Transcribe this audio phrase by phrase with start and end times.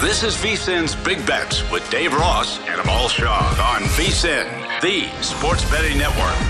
[0.00, 3.36] This is VSIN's Big Bets with Dave Ross and Amal Shaw
[3.74, 6.40] on VSIN, the sports betting network.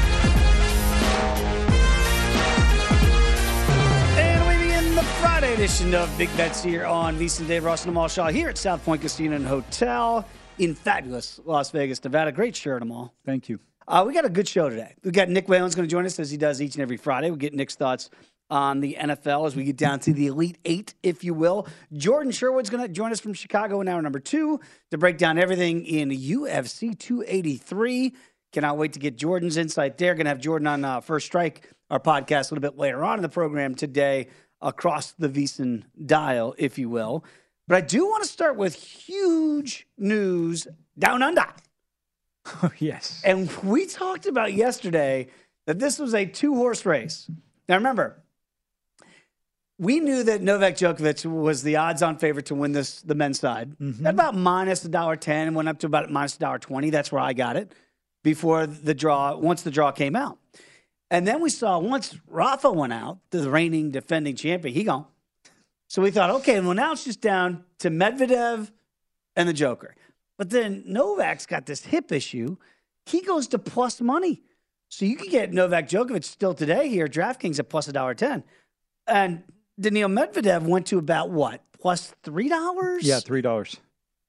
[4.16, 7.90] And we begin the Friday edition of Big Bets here on VSIN Dave Ross and
[7.90, 10.24] Amal Shaw here at South Point Casino and Hotel
[10.60, 12.30] in fabulous Las Vegas, Nevada.
[12.30, 13.12] Great shirt, Amal.
[13.26, 13.58] Thank you.
[13.88, 14.94] Uh, we got a good show today.
[15.02, 17.32] We got Nick Whalen's going to join us as he does each and every Friday.
[17.32, 18.10] We get Nick's thoughts
[18.50, 21.66] on the NFL as we get down to the Elite Eight, if you will.
[21.92, 25.38] Jordan Sherwood's going to join us from Chicago in hour number two to break down
[25.38, 28.14] everything in UFC 283.
[28.52, 30.14] Cannot wait to get Jordan's insight there.
[30.14, 33.18] Going to have Jordan on uh, First Strike, our podcast, a little bit later on
[33.18, 34.28] in the program today
[34.60, 37.24] across the VSIN dial, if you will.
[37.68, 40.66] But I do want to start with huge news
[40.98, 41.46] down under.
[42.62, 43.20] Oh, yes.
[43.22, 45.28] And we talked about yesterday
[45.66, 47.30] that this was a two horse race.
[47.68, 48.19] Now, remember,
[49.80, 53.40] we knew that Novak Djokovic was the odds on favorite to win this, the men's
[53.40, 53.78] side.
[53.78, 54.06] Mm-hmm.
[54.06, 56.90] At about minus a dollar ten and went up to about minus a dollar twenty.
[56.90, 57.72] That's where I got it
[58.22, 60.38] before the draw, once the draw came out.
[61.10, 65.06] And then we saw once Rafa went out, the reigning defending champion, he gone.
[65.88, 68.70] So we thought, okay, well, now it's just down to Medvedev
[69.34, 69.96] and the Joker.
[70.36, 72.58] But then Novak's got this hip issue.
[73.06, 74.42] He goes to plus money.
[74.88, 78.44] So you can get Novak Djokovic still today here, DraftKings at plus a dollar ten.
[79.06, 79.42] And
[79.80, 81.62] Daniil Medvedev went to about what?
[81.80, 83.04] Plus three dollars?
[83.04, 83.76] Yeah, three dollars.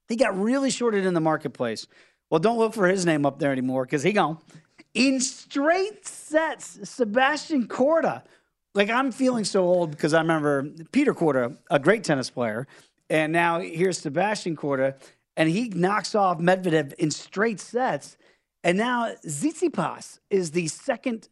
[0.07, 1.87] He got really shorted in the marketplace.
[2.29, 4.37] Well, don't look for his name up there anymore because he gone.
[4.93, 8.23] In straight sets, Sebastian Korda.
[8.73, 12.67] Like I'm feeling so old because I remember Peter Korda, a great tennis player,
[13.09, 14.95] and now here's Sebastian Korda,
[15.35, 18.17] and he knocks off Medvedev in straight sets.
[18.63, 21.27] And now Tsitsipas is the second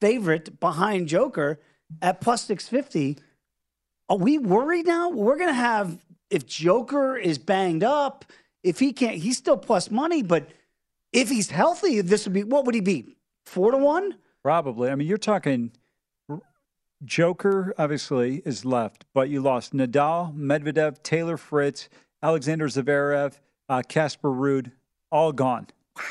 [0.00, 1.60] favorite behind Joker
[2.00, 3.18] at plus 650.
[4.12, 5.08] Are we worried now?
[5.08, 5.96] We're going to have,
[6.28, 8.26] if Joker is banged up,
[8.62, 10.50] if he can't, he's still plus money, but
[11.14, 13.16] if he's healthy, this would be, what would he be?
[13.46, 14.18] Four to one?
[14.42, 14.90] Probably.
[14.90, 15.72] I mean, you're talking
[17.02, 21.88] Joker, obviously, is left, but you lost Nadal, Medvedev, Taylor Fritz,
[22.22, 23.40] Alexander Zverev,
[23.70, 24.72] uh, Casper Ruud,
[25.10, 25.68] all gone.
[25.96, 26.02] Wow.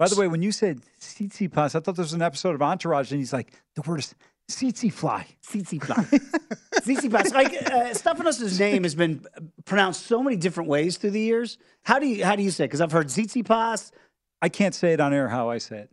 [0.00, 3.12] By the way, when you said Tsitsipas, I thought there was an episode of Entourage,
[3.12, 4.16] and he's like, the word is
[4.50, 5.26] Tsitsi fly.
[5.46, 6.04] Tsitsi fly.
[6.80, 7.22] Tsitsi fly.
[7.34, 9.24] Like uh, Stefanos' name has been
[9.64, 11.56] pronounced so many different ways through the years.
[11.82, 12.64] How do you how do you say?
[12.64, 12.68] It?
[12.68, 13.90] Because I've heard Tsitsipas.
[14.42, 15.90] I can't say it on air how I say it.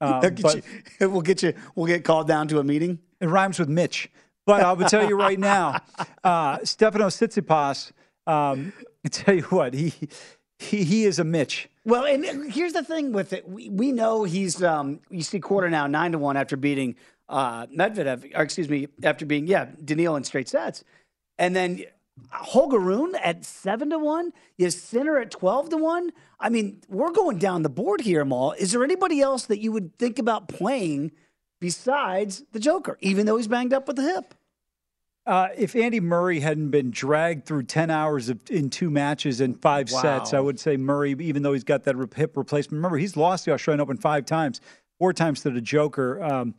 [0.00, 0.62] Um, but you-
[1.10, 1.52] we'll get you.
[1.74, 3.00] We'll get called down to a meeting.
[3.20, 4.08] it rhymes with Mitch.
[4.46, 5.78] But I will tell you right now,
[6.24, 7.92] uh, Stefano Tsitsipas.
[8.26, 8.72] Um,
[9.04, 9.92] I tell you what, he
[10.58, 11.68] he he is a Mitch.
[11.84, 13.48] Well, and here's the thing with it.
[13.48, 16.96] We, we know he's, um, you see Korda now, nine to one after beating
[17.28, 20.84] uh, Medvedev, or excuse me, after being yeah Daniil in straight sets,
[21.38, 21.84] and then
[22.30, 24.32] Holger Rune at seven to one.
[24.68, 26.10] Sinner at twelve to one.
[26.40, 28.52] I mean, we're going down the board here, Maul.
[28.52, 31.12] Is there anybody else that you would think about playing
[31.60, 34.34] besides the Joker, even though he's banged up with the hip?
[35.28, 39.60] Uh, if Andy Murray hadn't been dragged through 10 hours of, in two matches and
[39.60, 40.00] five Wow.
[40.00, 42.78] sets, I would say Murray, even though he's got that hip replacement.
[42.78, 44.62] Remember, he's lost the Australian Open five times,
[44.98, 46.22] four times to the Joker.
[46.22, 46.54] Um,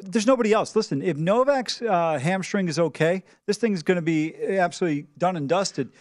[0.00, 0.74] there's nobody else.
[0.74, 5.36] Listen, if Novak's uh, hamstring is okay, this thing is going to be absolutely done
[5.36, 5.92] and dusted.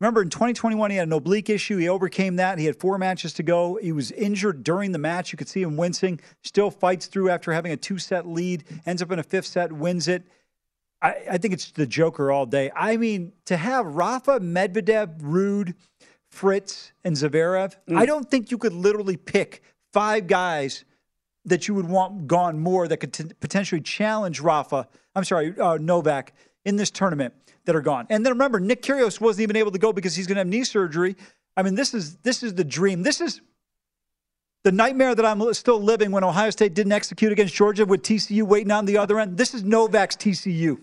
[0.00, 1.78] Remember, in 2021, he had an oblique issue.
[1.78, 2.58] He overcame that.
[2.58, 3.76] He had four matches to go.
[3.76, 5.32] He was injured during the match.
[5.32, 6.20] You could see him wincing.
[6.42, 9.72] Still fights through after having a two set lead, ends up in a fifth set,
[9.72, 10.24] wins it.
[11.04, 12.70] I, I think it's the Joker all day.
[12.74, 15.74] I mean, to have Rafa, Medvedev, Ruud,
[16.30, 19.62] Fritz, and Zverev, I don't think you could literally pick
[19.92, 20.84] five guys
[21.44, 24.88] that you would want gone more that could t- potentially challenge Rafa.
[25.14, 26.32] I'm sorry, uh, Novak
[26.64, 27.34] in this tournament
[27.66, 28.06] that are gone.
[28.08, 30.48] And then remember, Nick Kyrgios wasn't even able to go because he's going to have
[30.48, 31.16] knee surgery.
[31.54, 33.02] I mean, this is this is the dream.
[33.02, 33.42] This is
[34.64, 38.42] the nightmare that I'm still living when Ohio State didn't execute against Georgia with TCU
[38.44, 39.36] waiting on the other end.
[39.36, 40.80] This is Novak's TCU.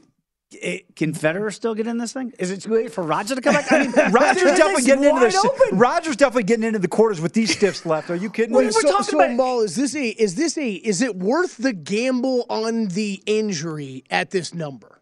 [0.53, 2.33] It, can Federer still get in this thing?
[2.38, 3.71] Is it too late for Roger to come back?
[3.71, 5.77] I mean, Roger's this definitely getting into open.
[5.77, 8.09] Roger's definitely getting into the quarters with these stiffs left.
[8.09, 8.65] Are you kidding me?
[8.65, 12.45] Wait, so, so Maul, is this a is this a is it worth the gamble
[12.50, 15.01] on the injury at this number?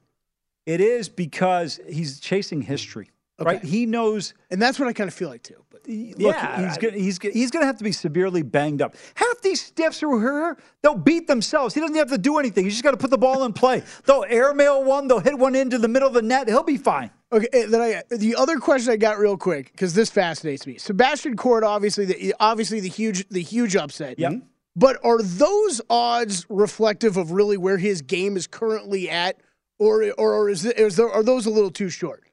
[0.65, 3.09] It is because he's chasing history,
[3.39, 3.63] right?
[3.63, 5.63] He knows, and that's what I kind of feel like too.
[5.89, 8.81] But look, Yeah, he's gonna, he's gonna- he's going to have to be severely banged
[8.81, 8.95] up.
[9.15, 11.73] Half these stiffs who are here, they'll beat themselves.
[11.73, 12.65] He doesn't have to do anything.
[12.65, 13.81] He's just got to put the ball in play.
[14.05, 15.07] They'll airmail one.
[15.07, 16.47] They'll hit one into the middle of the net.
[16.47, 17.09] He'll be fine.
[17.31, 20.77] Okay, eh, then I the other question I got real quick because this fascinates me.
[20.77, 24.17] Sebastian Korda, obviously the obviously the huge the huge upset.
[24.19, 24.31] Yep.
[24.31, 24.45] Mm-hmm.
[24.75, 29.37] But are those odds reflective of really where his game is currently at,
[29.77, 32.23] or or, or is, there, are those a little too short?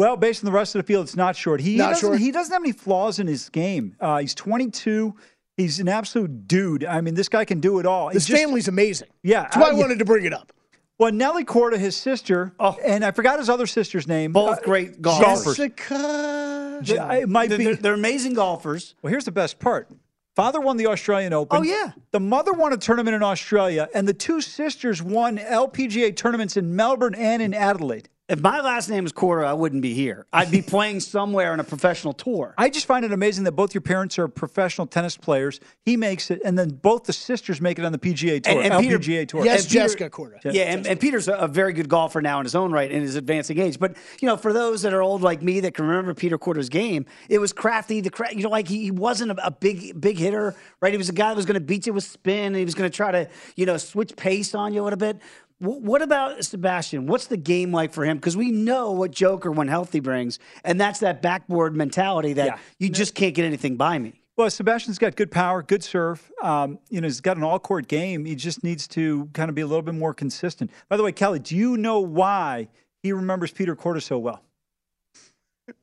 [0.00, 1.60] Well, based on the rest of the field, it's not short.
[1.60, 2.18] He, Not doesn't, short?
[2.20, 3.96] he doesn't have any flaws in his game.
[4.00, 5.14] Uh, he's 22.
[5.58, 6.86] He's an absolute dude.
[6.86, 8.08] I mean, this guy can do it all.
[8.08, 9.08] His just- family's amazing.
[9.22, 9.76] Yeah, that's why I yeah.
[9.76, 10.54] wanted to bring it up.
[10.98, 14.32] Well, Nelly Korda, his sister, and I forgot his other sister's name.
[14.32, 15.58] Both Uh, great golfers.
[15.58, 16.80] Jessica.
[16.82, 17.64] J- It might They're, be.
[17.64, 18.94] they're- they're amazing golfers.
[19.02, 19.90] Well, here's the best part.
[20.34, 21.58] Father won the Australian Open.
[21.58, 21.92] Oh, yeah.
[22.12, 26.74] The mother won a tournament in Australia, and the two sisters won LPGA tournaments in
[26.74, 28.08] Melbourne and in Adelaide.
[28.30, 30.24] If my last name was Korda, I wouldn't be here.
[30.32, 32.54] I'd be playing somewhere on a professional tour.
[32.56, 35.58] I just find it amazing that both your parents are professional tennis players.
[35.84, 38.72] He makes it, and then both the sisters make it on the PGA tour, And-
[38.72, 39.44] and Peter- LPGA tour.
[39.44, 40.52] Yes, And Peter- Jessica Korda.
[40.54, 43.02] Yeah, and, and Peter's a, a very good golfer now in his own right in
[43.02, 43.80] his advancing age.
[43.80, 46.68] But you know, for those that are old like me that can remember Peter Korda's
[46.68, 48.00] game, it was crafty.
[48.00, 50.92] The cra- you know, like he, he wasn't a, a big big hitter, right?
[50.92, 52.76] He was a guy that was going to beat you with spin, and he was
[52.76, 55.18] going to try to you know switch pace on you a little bit.
[55.60, 57.06] Wh- What about Sebastian?
[57.06, 58.16] What's the game like for him?
[58.16, 62.58] Because we know what Joker, when healthy, brings, and that's that backboard mentality that Yeah.
[62.78, 64.14] you just can't get anything by me.
[64.36, 66.32] Well, Sebastian's got good power, good serve.
[66.42, 68.24] Um, you know, he's got an all-court game.
[68.24, 70.70] He just needs to kind of be a little bit more consistent.
[70.88, 72.68] By the way, Kelly, do you know why
[73.02, 74.42] he remembers Peter Korda so well?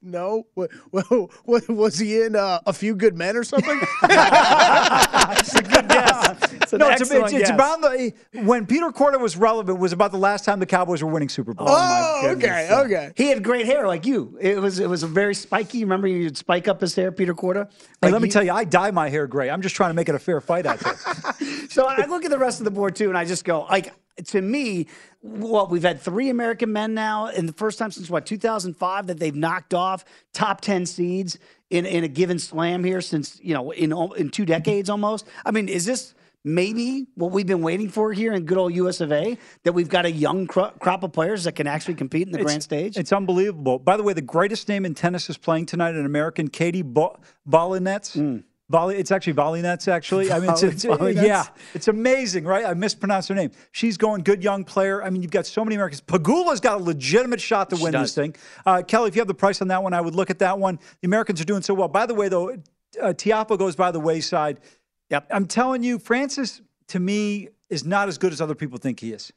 [0.02, 1.06] No, what, what,
[1.46, 3.80] what was he in uh, a few good men or something?
[3.80, 6.17] It's an no,
[6.54, 7.50] it's, excellent it's, it's guess.
[7.50, 8.14] about the
[8.44, 11.54] when Peter Korda was relevant was about the last time the Cowboys were winning Super
[11.54, 11.68] Bowl.
[11.70, 13.12] oh, oh okay, okay.
[13.16, 14.38] He had great hair like you.
[14.40, 15.84] It was it was a very spiky.
[15.84, 17.70] Remember you'd spike up his hair, Peter Korda.
[18.02, 19.50] Hey, let me tell you, I dye my hair gray.
[19.50, 20.96] I'm just trying to make it a fair fight out there.
[21.70, 23.94] So I look at the rest of the board too, and I just go like
[24.26, 24.88] to me,
[25.22, 29.20] well, we've had three American men now, and the first time since what 2005 that
[29.20, 31.38] they've knocked off top 10 seeds
[31.70, 35.28] in in a given slam here since you know in in two decades almost.
[35.46, 36.14] I mean, is this?
[36.44, 39.90] Maybe what we've been waiting for here in good old US of A, that we've
[39.90, 42.98] got a young cro- crop of players that can actually compete in the grand stage.
[42.98, 43.80] It's unbelievable.
[43.80, 47.20] By the way, the greatest name in tennis is playing tonight, an American, Katie Bo-
[47.50, 48.44] Volynets.
[48.70, 50.30] Volley, it's actually Volleynets, actually.
[50.30, 50.84] I mean, it's, it's,
[51.16, 52.66] yeah, it's amazing, right?
[52.66, 53.52] I mispronounced her name.
[53.72, 55.02] She's going good young player.
[55.02, 56.02] I mean, you've got so many Americans.
[56.02, 58.14] Pegula's got a legitimate shot to win does.
[58.14, 58.36] this thing.
[58.66, 60.60] Uh, Kelly, if you have the price on that one, I would look at that
[60.60, 60.80] one.
[61.02, 61.88] The Americans are doing so well.
[61.88, 64.60] By the way, though, uh, Tiafoe goes by the wayside.
[65.10, 65.28] Yep.
[65.32, 69.12] I'm telling you, Francis, to me, is not as good as other people think he
[69.14, 69.32] is.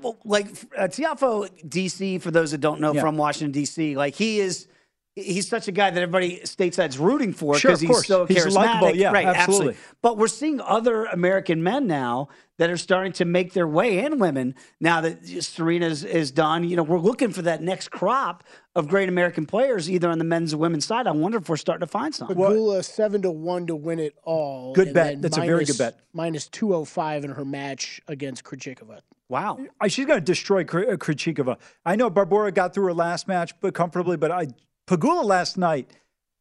[0.00, 0.46] well, like
[0.76, 3.00] uh, Tiafoe DC, for those that don't know Yeah.
[3.00, 4.66] from Washington DC, like he is,
[5.22, 8.06] he's such a guy that everybody stateside's rooting for because of he's course.
[8.06, 8.54] so He's charismatic.
[8.54, 9.76] likable, yeah, right, absolutely.
[10.02, 14.20] But we're seeing other American men now that are starting to make their way and
[14.20, 16.64] women now that Serena is done.
[16.64, 18.44] You know, we're looking for that next crop
[18.74, 21.06] of great American players, either on the men's or women's side.
[21.06, 22.28] I wonder if we're starting to find some.
[22.28, 24.72] Pegula seven to one to win it all.
[24.74, 25.06] Good bet.
[25.14, 26.00] then That's a very good bet.
[26.12, 29.00] Minus two oh five in her match against Krejcikova.
[29.28, 29.58] Wow.
[29.88, 31.58] She's going to destroy Kri- uh, Krejcikova.
[31.84, 34.16] I know Barbora got through her last match, but comfortably.
[34.16, 34.46] But I
[34.88, 35.90] Pegula last night,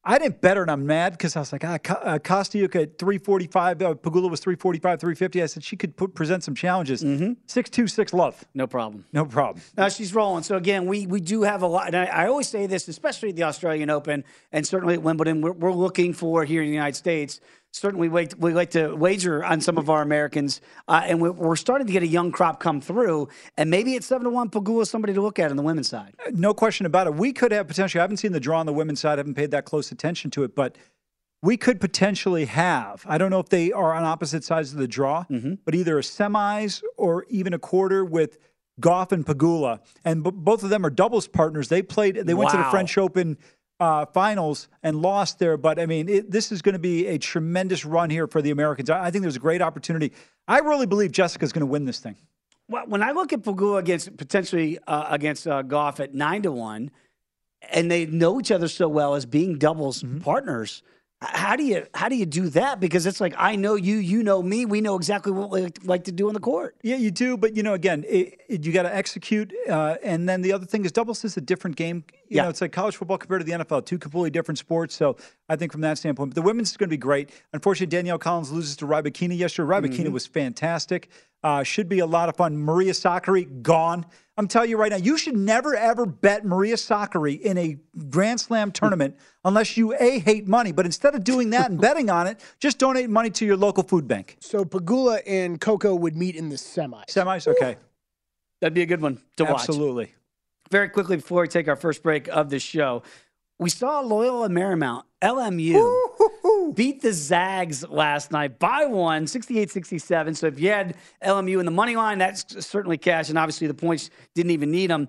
[0.05, 2.77] I didn't bet her, and I'm mad because I was like, ah, Ko- uh, Kostiuk
[2.81, 3.81] at 345.
[3.81, 5.43] Uh, Pegula was 345, 350.
[5.43, 7.03] I said she could put, present some challenges.
[7.03, 7.33] Mm-hmm.
[7.45, 8.45] Six two, six love.
[8.53, 9.03] No problem.
[9.11, 9.61] No problem.
[9.75, 10.43] Now she's rolling.
[10.43, 11.87] So again, we we do have a lot.
[11.87, 14.23] And I, I always say this, especially at the Australian Open
[14.53, 15.41] and certainly at Wimbledon.
[15.41, 17.41] We're, we're looking for here in the United States.
[17.77, 21.55] Certainly, we, we like to wager on some of our Americans, uh, and we're, we're
[21.55, 23.29] starting to get a young crop come through.
[23.55, 24.49] And maybe it's seven to one.
[24.49, 26.15] Pegula is somebody to look at on the women's side.
[26.33, 27.13] No question about it.
[27.15, 27.99] We could have potentially.
[27.99, 29.13] I haven't seen the draw on the women's side.
[29.13, 30.75] I haven't paid that close attention to it, but
[31.43, 33.03] we could potentially have.
[33.07, 35.53] I don't know if they are on opposite sides of the draw, Mm-hmm.
[35.65, 38.39] but either a semis or even a quarter with
[38.81, 41.67] Gauff and Pegula, and b- both of them are doubles partners.
[41.67, 42.15] They played.
[42.15, 43.37] They went to the French Open.
[43.79, 47.19] Uh, finals and lost there, but I mean, it, this is going to be a
[47.19, 48.89] tremendous run here for the Americans.
[48.89, 50.13] I, I think there's a great opportunity.
[50.47, 52.15] I really believe Jessica's going to win this thing.
[52.67, 56.51] Well, when I look at Pegula against potentially uh, against uh, Gauff at nine to
[56.51, 56.89] one,
[57.69, 60.81] and they know each other so well as being doubles partners.
[61.19, 62.79] How do you how do you do that?
[62.79, 64.65] Because it's like I know you, you know me.
[64.65, 66.75] We know exactly what we like- like to do on the court.
[66.83, 70.29] Yeah, you do, but you know, again, it, it, you got to execute, uh, and
[70.29, 72.03] then the other thing is doubles is a different game.
[72.29, 72.43] You Yeah.
[72.43, 74.95] know, it's like college football compared to the NFL, two completely different sports.
[74.95, 75.15] So
[75.49, 77.29] I think from that standpoint, but the women's is going to be great.
[77.53, 79.67] Unfortunately, Danielle Collins loses to Rybakina yesterday.
[79.69, 81.09] Rybakina was fantastic.
[81.43, 82.57] Uh, should be a lot of fun.
[82.57, 84.05] Maria Sakkari gone.
[84.39, 87.77] I'm telling you right now, you should never ever bet Maria Sakkari in a
[88.09, 89.15] Grand Slam tournament
[89.45, 90.71] unless you a hate money.
[90.71, 93.83] But instead of doing that and betting on it, just donate money to your local
[93.83, 94.37] food bank.
[94.39, 97.05] So Pegula and Coco would meet in the semis.
[97.05, 97.77] Semis, okay,
[98.59, 99.53] That'd be a good one to watch.
[99.61, 100.11] absolutely.
[100.71, 103.03] Very quickly before we take our first break of the show,
[103.59, 110.35] we saw Loyola Marymount, LMU, beat the Zags last night by one, 68 67.
[110.35, 113.29] So if you had LMU in the money line, that's certainly cash.
[113.29, 115.07] And obviously the points didn't even need them.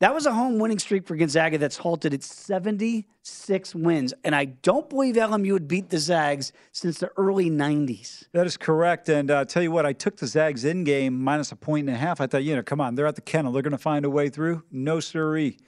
[0.00, 4.14] That was a home winning streak for Gonzaga that's halted at 76 wins.
[4.22, 8.28] And I don't believe LMU had beat the Zags since the early 90s.
[8.32, 9.08] That is correct.
[9.08, 11.96] And uh, tell you what, I took the Zags in game minus a point and
[11.96, 12.20] a half.
[12.20, 13.50] I thought, you know, come on, they're at the kennel.
[13.50, 14.62] They're going to find a way through.
[14.70, 15.58] No siree.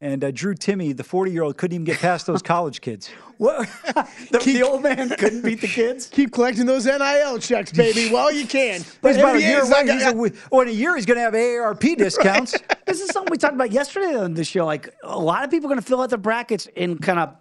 [0.00, 3.08] And uh, Drew Timme, the 40 year old, couldn't even get past those college kids.
[3.38, 3.68] What?
[4.30, 6.06] the, the old man couldn't beat the kids?
[6.12, 8.84] Keep collecting those NIL checks, baby, while you can.
[9.00, 9.84] But he's about a year away.
[9.86, 12.54] like- oh, in a year, he's going to have AARP discounts.
[12.86, 14.64] This is something we talked about yesterday on the show.
[14.64, 17.36] Like a lot of people are going to fill out their brackets and kind of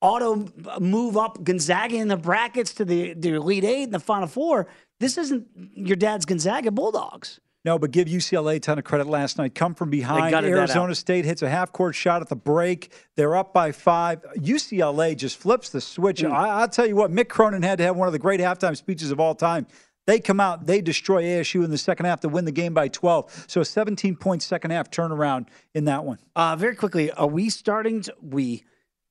[0.00, 0.46] auto
[0.80, 4.66] move up Gonzaga in the brackets to the, the Elite Eight and the Final Four.
[5.00, 7.40] This isn't your dad's Gonzaga Bulldogs.
[7.64, 9.54] No, but give UCLA a ton of credit last night.
[9.54, 10.32] Come from behind.
[10.34, 10.94] Arizona.
[10.94, 12.92] State hits a half court shot at the break.
[13.16, 14.22] They're up by five.
[14.36, 16.22] UCLA just flips the switch.
[16.22, 16.32] Mm.
[16.32, 18.76] I, I'll tell you what, Mick Cronin had to have one of the great halftime
[18.76, 19.66] speeches of all time.
[20.08, 22.88] They come out, they destroy ASU in the second half to win the game by
[22.88, 23.44] 12.
[23.46, 26.18] So a 17 point second half turnaround in that one.
[26.34, 28.64] Uh, very quickly, are we starting to, we,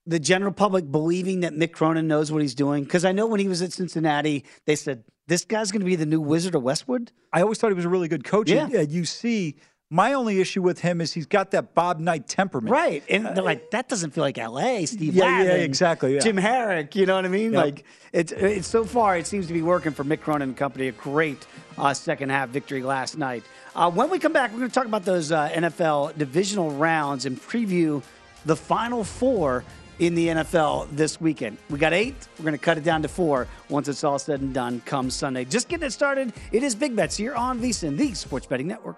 [0.08, 2.84] the general public, believing that Mick Cronin knows what he's doing?
[2.84, 5.96] Because I know when he was at Cincinnati, they said, this guy's going to be
[5.96, 7.12] the new Wizard of Westwood.
[7.32, 8.64] I always thought he was a really good coach Yeah.
[8.64, 9.54] at UC.
[9.90, 12.72] My only issue with him is he's got that Bob Knight temperament.
[12.74, 13.04] Right.
[13.10, 16.20] And they're like, that doesn't feel like LA, Steve Yeah, yeah, exactly, yeah.
[16.20, 17.54] Jim Harrick, you know what I mean?
[17.54, 17.64] Yep.
[17.64, 20.90] Like it's it's so far it seems to be working for Mick Cronin and company.
[20.90, 23.44] A great uh, second half victory last night.
[23.76, 27.26] Uh, when we come back, we're going to talk about those uh, NFL divisional rounds
[27.26, 28.04] and preview
[28.46, 29.64] the final four
[30.00, 31.58] in the NFL this weekend.
[31.70, 32.28] We got eight.
[32.38, 35.10] We're going to cut it down to four once it's all said and done come
[35.10, 35.46] Sunday.
[35.46, 36.34] Just getting it started.
[36.52, 38.98] It is Big Bets here on VSIN, the Sports Betting Network.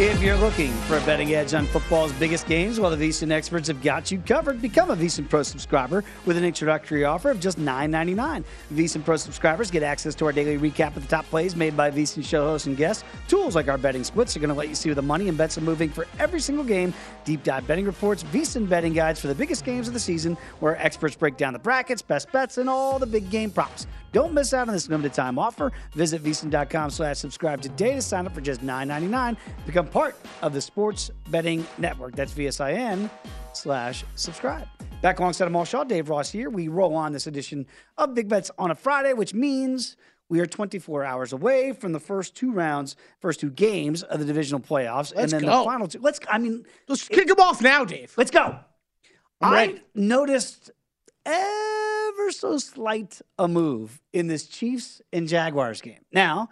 [0.00, 3.66] If you're looking for a betting edge on football's biggest games, well, the VSIN experts
[3.66, 4.62] have got you covered.
[4.62, 8.44] Become a VSIN Pro subscriber with an introductory offer of just $9.99.
[8.72, 11.90] VSIN Pro subscribers get access to our daily recap of the top plays made by
[11.90, 13.02] VSIN show hosts and guests.
[13.26, 15.36] Tools like our betting splits are going to let you see where the money and
[15.36, 16.94] bets are moving for every single game.
[17.24, 20.80] Deep dive betting reports, VSIN betting guides for the biggest games of the season, where
[20.80, 23.88] experts break down the brackets, best bets, and all the big game props.
[24.12, 25.72] Don't miss out on this limited time offer.
[25.92, 29.36] Visit VSIN.com slash subscribe today to sign up for just $9.99.
[29.66, 32.14] Become part of the Sports Betting Network.
[32.14, 33.10] That's VSIN
[33.52, 34.66] slash subscribe.
[35.02, 36.50] Back alongside Amal Shaw, Dave Ross here.
[36.50, 37.66] We roll on this edition
[37.96, 39.96] of Big Bets on a Friday, which means
[40.28, 44.26] we are 24 hours away from the first two rounds, first two games of the
[44.26, 45.58] divisional playoffs, Let's and then go.
[45.60, 46.00] the final two.
[46.00, 46.20] Let's.
[46.28, 48.12] I mean, Let's kick them off now, Dave.
[48.16, 48.58] let's go.
[49.40, 50.70] I noticed
[51.24, 56.00] ever so slight a move in this Chiefs and Jaguars game.
[56.12, 56.48] Now,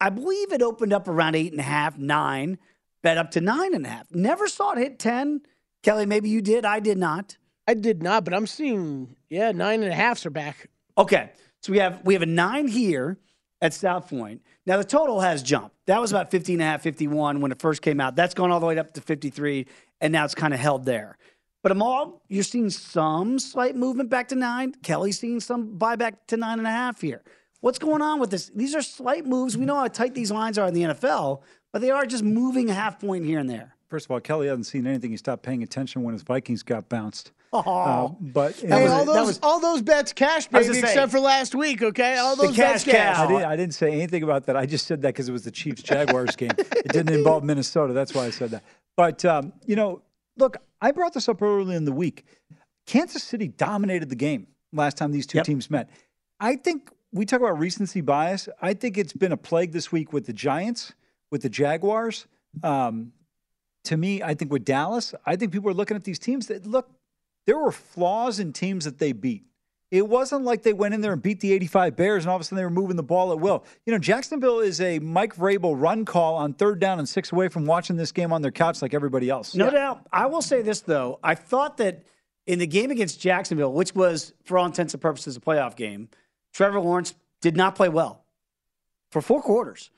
[0.00, 2.58] I believe it opened up around eight and a half, nine,
[3.02, 4.06] bet up to nine and a half.
[4.12, 5.42] Never saw it hit 10.
[5.82, 6.64] Kelly, maybe you did.
[6.64, 7.36] I did not.
[7.66, 10.68] I did not, but I'm seeing, yeah, nine and a halfs are back.
[10.98, 11.30] Okay.
[11.62, 13.18] So we have we have a nine here
[13.60, 14.42] at South Point.
[14.66, 15.76] Now the total has jumped.
[15.86, 18.16] That was about 50 and a half, 51 when it first came out.
[18.16, 19.66] That's gone all the way up to 53,
[20.00, 21.18] and now it's kind of held there.
[21.62, 24.72] But Amal, you're seeing some slight movement back to nine.
[24.82, 27.22] Kelly's seeing some buyback to nine and a half here.
[27.60, 28.50] What's going on with this?
[28.54, 29.58] These are slight moves.
[29.58, 32.70] We know how tight these lines are in the NFL, but they are just moving
[32.70, 33.74] a half point here and there.
[33.88, 35.10] First of all, Kelly hasn't seen anything.
[35.10, 37.32] He stopped paying attention when his Vikings got bounced.
[37.52, 40.66] Oh, Uh, but Hey, was- all that those, was- all those bets cash, I baby,
[40.66, 42.16] gonna say- except for last week, okay?
[42.18, 43.18] All The those bets cash cash.
[43.18, 44.56] I didn't, I didn't say anything about that.
[44.56, 46.52] I just said that because it was the Chiefs Jaguars game.
[46.58, 47.92] It didn't involve Minnesota.
[47.92, 48.62] That's why I said that.
[48.96, 50.02] But, um, you know,
[50.36, 52.24] look, I brought this up early in the week.
[52.86, 55.46] Kansas City dominated the game last time these two Yep.
[55.46, 55.90] teams met.
[56.38, 58.48] I think we talk about recency bias.
[58.62, 60.92] I think it's been a plague this week with the Giants,
[61.30, 62.26] with the Jaguars.
[62.62, 63.12] Um,
[63.84, 66.66] to me, I think with Dallas, I think people are looking at these teams that
[66.66, 66.90] look,
[67.46, 69.44] there were flaws in teams that they beat.
[69.90, 72.42] It wasn't like they went in there and beat the 85 Bears and all of
[72.42, 73.64] a sudden they were moving the ball at will.
[73.86, 77.48] You know, Jacksonville is a Mike Vrabel run call on third down and six away
[77.48, 79.54] from watching this game on their couch like everybody else.
[79.54, 80.06] No doubt.
[80.12, 81.18] I will say this though.
[81.24, 82.04] I thought that
[82.46, 86.08] in the game against Jacksonville, which was for all intents and purposes a playoff game,
[86.52, 88.24] Trevor Lawrence did not play well
[89.10, 89.90] for four quarters.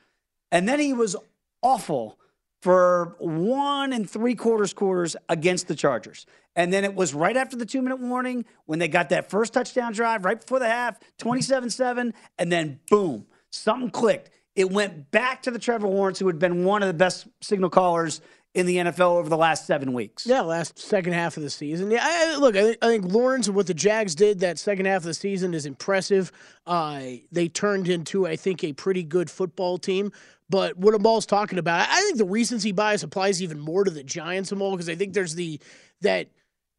[0.53, 1.17] And then he was
[1.63, 2.19] awful
[2.61, 6.27] for one and three quarters quarters against the Chargers.
[6.55, 9.55] And then it was right after the two minute warning when they got that first
[9.55, 12.15] touchdown drive right before the half, 27 7.
[12.39, 14.31] And then boom, something clicked.
[14.55, 17.71] It went back to the Trevor Lawrence, who had been one of the best signal
[17.71, 18.21] callers
[18.55, 20.27] in the NFL over the last seven weeks.
[20.27, 21.91] Yeah, last second half of the season.
[21.91, 24.87] Yeah, I, look, I think, I think Lawrence and what the Jags did that second
[24.87, 26.31] half of the season is impressive.
[26.67, 30.13] Uh, they turned into, I think, a pretty good football team.
[30.53, 34.05] But what Amal's talking about, I think the recency bias applies even more to the
[34.05, 35.59] Giants, Amal, because I think there's the
[36.03, 36.29] that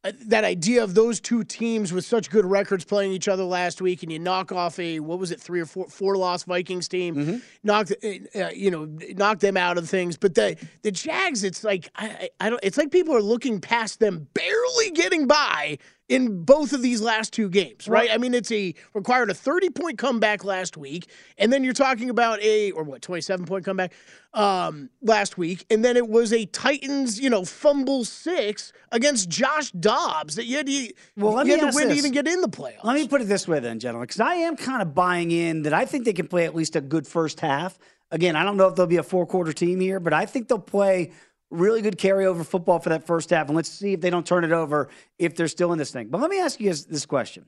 [0.04, 3.82] uh, that idea of those two teams with such good records playing each other last
[3.82, 6.88] week, and you knock off a what was it, three or four four loss Vikings
[6.88, 7.38] team, Mm-hmm.
[7.64, 10.18] knock uh, you know knock them out of things.
[10.18, 12.60] But the the Jags, it's like I I don't.
[12.62, 15.80] It's like people are looking past them, barely getting by
[16.10, 18.10] in both of these last two games, right?
[18.12, 22.10] I mean, it's a required a 30 point comeback last week, and then you're talking
[22.10, 23.94] about a or what 27 point comeback
[24.34, 29.72] um, last week, and then it was a Titans, you know, fumble six against Josh
[29.72, 32.28] Dobbs that you had to, Well, let you me had to win to even get
[32.28, 32.84] in the playoffs.
[32.84, 35.64] Let me put it this way, then, gentlemen, because I am kind of buying in
[35.64, 37.80] that I think they can play at least a good first half.
[38.12, 40.48] Again, I don't know if they'll be a four quarter team here, but I think
[40.48, 41.12] they'll play
[41.54, 43.48] really good carryover football for that first half.
[43.48, 44.90] And let's see if they don't turn it over
[45.20, 46.08] if they're still in this thing.
[46.08, 47.46] But let me ask you guys this question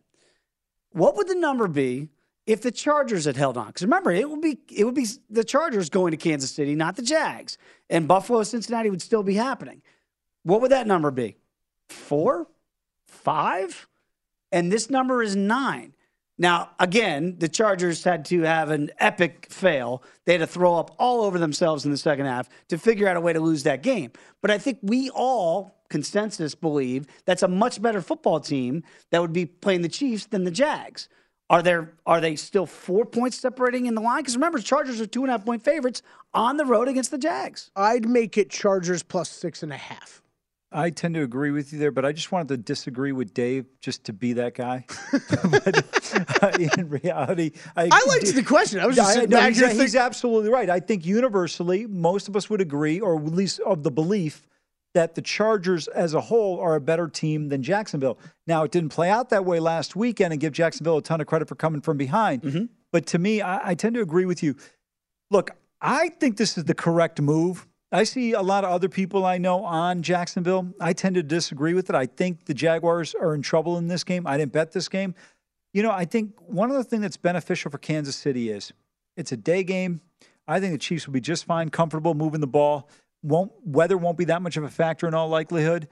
[0.92, 2.10] What would the number be?
[2.46, 5.44] If the Chargers had held on, because remember, it would be it would be the
[5.44, 7.58] Chargers going to Kansas City, not the Jags,
[7.90, 9.82] and Buffalo, Cincinnati would still be happening.
[10.44, 11.38] What would that number be?
[11.90, 12.48] Four,
[13.08, 13.88] five,
[14.52, 15.95] and this number is nine.
[16.38, 20.04] Now, again, the Chargers had to have an epic fail.
[20.26, 23.16] They had to throw up all over themselves in the second half to figure out
[23.16, 24.12] a way to lose that game.
[24.42, 29.34] But I think we all, consensus, believe that's a much better football team that would
[29.34, 31.08] be playing the Chiefs than the Jags.
[31.50, 34.24] Are there are they still four points separating in the line?
[34.24, 36.02] Because remember, Chargers are two and a half point favorites
[36.34, 37.70] on the road against the Jags.
[37.76, 40.24] I'd make it Chargers plus six and a half.
[40.76, 43.66] I tend to agree with you there, but I just wanted to disagree with Dave
[43.80, 44.86] just to be that guy.
[45.12, 48.82] but uh, in reality, I, I liked the question.
[48.82, 50.70] I was just I- no, back he's, here he's thinking- absolutely right.
[50.70, 54.46] I think universally, most of us would agree, or at least of the belief,
[54.94, 58.18] that the Chargers as a whole are a better team than Jacksonville.
[58.46, 61.28] Now, it didn't play out that way last weekend and give Jacksonville a ton of
[61.28, 62.42] credit for coming from behind.
[62.42, 62.66] Mm-hmm.
[62.92, 64.56] But to me, I, I tend to agree with you.
[65.32, 67.68] Look, I think this is the correct move.
[67.96, 70.74] I see a lot of other people I know on Jacksonville.
[70.82, 71.96] I tend to disagree with it.
[71.96, 74.28] I think the Jaguars are in trouble in this game.
[74.28, 75.16] I didn't bet this game.
[75.74, 78.74] You know, I think one of the things that's beneficial for Kansas City is
[79.16, 80.02] it's a day game.
[80.46, 82.90] I think the Chiefs will be just fine, comfortable moving the ball.
[83.24, 85.88] Won't weather won't be that much of a factor in all likelihood.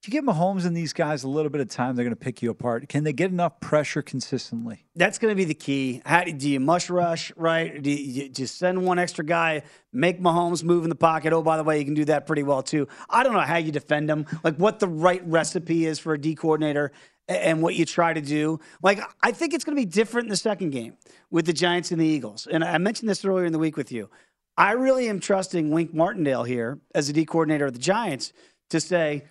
[0.00, 2.16] If you give Mahomes and these guys a little bit of time, they're going to
[2.16, 2.88] pick you apart.
[2.88, 4.84] Can they get enough pressure consistently?
[4.94, 6.02] That's going to be the key.
[6.06, 7.82] How do, do you mush rush, right?
[7.82, 11.32] Do you just send one extra guy, make Mahomes move in the pocket?
[11.32, 12.86] Oh, by the way, you can do that pretty well too.
[13.10, 16.20] I don't know how you defend him, like what the right recipe is for a
[16.20, 16.92] D coordinator
[17.26, 18.60] and what you try to do.
[18.80, 20.96] Like, I think it's going to be different in the second game
[21.32, 22.46] with the Giants and the Eagles.
[22.48, 24.10] And I mentioned this earlier in the week with you.
[24.56, 28.32] I really am trusting Wink Martindale here as the D coordinator of the Giants
[28.70, 29.24] to say,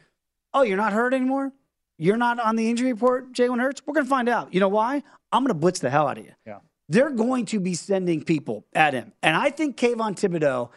[0.58, 1.54] oh, you're not hurt anymore?
[1.98, 3.82] You're not on the injury report, Jalen Hurts?
[3.86, 4.54] We're going to find out.
[4.54, 5.04] You know why?
[5.32, 6.34] I'm going to blitz the hell out of you.
[6.46, 6.60] Yeah.
[6.90, 9.14] They're going to be sending people at him.
[9.22, 10.70] And I think Kayvon Thibodeaux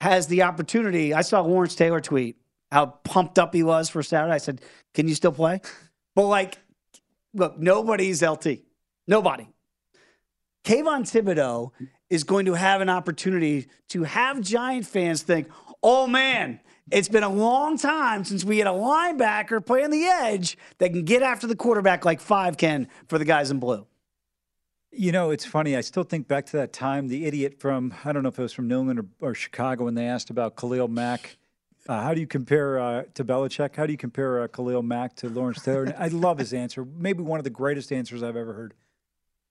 [0.00, 1.14] has the opportunity.
[1.14, 2.36] I saw Lawrence Taylor tweet
[2.70, 4.34] how pumped up he was for Saturday.
[4.34, 4.60] I said,
[4.94, 5.60] Can you still play?
[6.14, 6.58] But like,
[7.32, 8.58] look, nobody's LT.
[9.06, 9.48] Nobody.
[10.64, 11.70] Kayvon Thibodeaux
[12.10, 15.48] is going to have an opportunity to have Giant fans think,
[15.82, 20.04] oh man, it's been a long time since we had a linebacker play on the
[20.04, 23.86] edge that can get after the quarterback like five can for the guys in blue.
[24.90, 25.76] You know, it's funny.
[25.76, 28.42] I still think back to that time, the idiot from, I don't know if it
[28.42, 31.36] was from New England or, or Chicago, when they asked about Khalil Mack.
[31.88, 33.74] Uh, how do you compare uh, to Belichick?
[33.76, 35.84] How do you compare uh, Khalil Mack to Lawrence Taylor?
[35.84, 36.84] And I love his answer.
[36.84, 38.74] Maybe one of the greatest answers I've ever heard.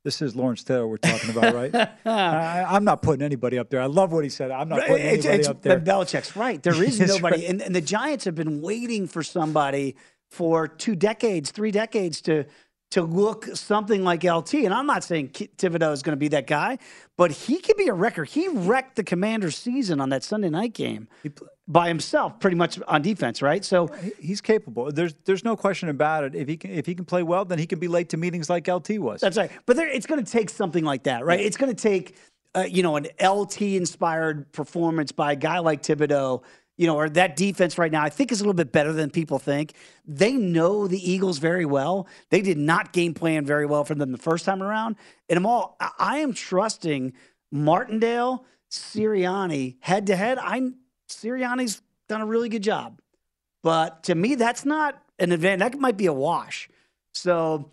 [0.03, 1.73] This is Lawrence Taylor we're talking about, right?
[2.05, 3.81] I, I'm not putting anybody up there.
[3.81, 4.51] I love what he said.
[4.51, 5.79] I'm not putting It's- anybody it's- up there.
[5.79, 6.61] Belichick's right.
[6.61, 7.41] There is nobody.
[7.41, 7.49] right.
[7.49, 9.95] And, and the Giants have been waiting for somebody
[10.29, 12.45] for two decades, three decades to
[12.91, 14.53] to look something like LT.
[14.55, 16.77] And I'm not saying Thibodeaux is going to be that guy,
[17.17, 18.23] but he could be a wrecker.
[18.23, 21.07] He wrecked the Commanders' season on that Sunday night game
[21.67, 23.63] by himself, pretty much on defense, right?
[23.63, 23.87] So
[24.19, 24.91] He's capable.
[24.91, 26.35] There's there's no question about it.
[26.35, 28.49] If he can if he can play well, then he can be late to meetings
[28.49, 29.21] like LT was.
[29.21, 29.49] That's right.
[29.65, 31.39] But there, it's going to take something like that, right?
[31.39, 32.17] It's going to take,
[32.53, 36.43] uh, you know, an LT inspired performance by a guy like Thibodeaux,
[36.75, 39.09] you know, or that defense right now, I think is a little bit better than
[39.09, 39.73] people think.
[40.05, 42.07] They know the Eagles very well.
[42.29, 44.97] They did not game plan very well for them the first time around.
[45.29, 47.13] And I'm all, I- I am trusting
[47.53, 50.37] Martindale, Sirianni head to head.
[50.41, 50.71] I
[51.09, 52.99] Sirianni's done a really good job.
[53.61, 55.59] But to me, that's not an advantage.
[55.71, 56.69] That might be a wash.
[57.13, 57.69] So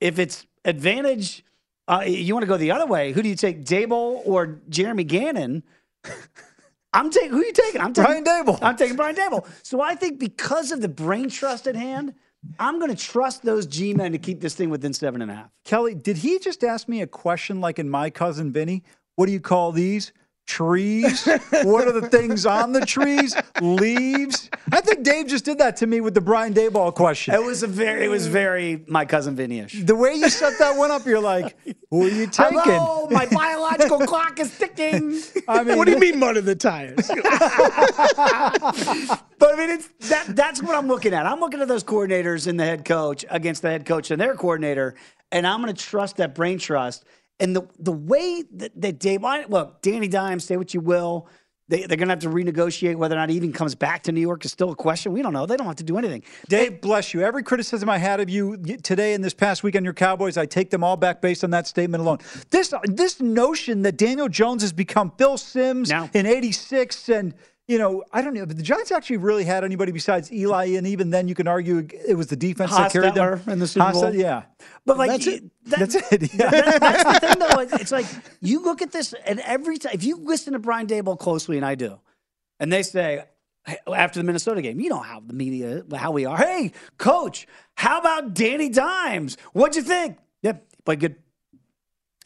[0.00, 1.44] if it's advantage,
[1.86, 3.12] uh, you want to go the other way.
[3.12, 5.62] Who do you take, Daboll or Jeremy Gannon?
[6.94, 7.80] I'm taking who are you taking?
[7.80, 8.58] I'm taking Brian Daboll.
[8.62, 9.46] I'm taking Brian Daboll.
[9.62, 12.14] So I think because of the brain trust at hand,
[12.58, 15.34] I'm going to trust those G men to keep this thing within seven and a
[15.34, 15.50] half.
[15.64, 18.84] Kelly, did he just ask me a question like in my cousin Vinny?
[19.16, 20.12] What do you call these?
[20.46, 21.26] Trees.
[21.64, 23.34] what are the things on the trees?
[23.60, 24.50] Leaves.
[24.72, 27.34] I think Dave just did that to me with the Brian Daboll question.
[27.34, 29.84] It was a very, it was very my cousin Vinny-ish.
[29.84, 31.56] The way you set that one up, you're like,
[31.90, 35.20] "Who are you taking?" Hello, my biological clock is ticking.
[35.48, 37.08] I mean, what do you mean mud in the tires?
[37.08, 37.18] but
[38.18, 40.36] I mean, it's that.
[40.36, 41.24] That's what I'm looking at.
[41.26, 44.34] I'm looking at those coordinators and the head coach against the head coach and their
[44.34, 44.94] coordinator,
[45.32, 47.04] and I'm going to trust that brain trust.
[47.40, 51.28] And the the way that, that Dave, look, Danny Dimes, say what you will.
[51.66, 54.12] They, they're going to have to renegotiate whether or not he even comes back to
[54.12, 55.12] New York is still a question.
[55.12, 55.46] We don't know.
[55.46, 56.22] They don't have to do anything.
[56.46, 57.22] Dave, bless you.
[57.22, 60.44] Every criticism I had of you today and this past week on your Cowboys, I
[60.44, 62.18] take them all back based on that statement alone.
[62.50, 67.32] This this notion that Daniel Jones has become Phil Simms Now- in '86 and
[67.66, 70.86] you know, I don't know, but the Giants actually really had anybody besides Eli, and
[70.86, 73.40] even then, you can argue it was the defense that carried them.
[73.46, 74.02] In the Super Bowl.
[74.02, 74.42] Hostetler, yeah,
[74.84, 75.44] But like That's it.
[75.66, 76.34] that- That's it.
[76.34, 76.50] Yeah.
[76.50, 77.76] that- that's the thing, though.
[77.80, 78.06] It's like
[78.42, 81.64] you look at this, and every time if you listen to Brian Daboll closely, and
[81.64, 81.98] I do,
[82.60, 83.24] and they say
[83.90, 86.36] after the Minnesota game, you know how the media, how we are.
[86.36, 87.46] Hey, coach,
[87.76, 89.38] how about Danny Dimes?
[89.54, 90.18] What'd you think?
[90.42, 91.16] Yep, he played good.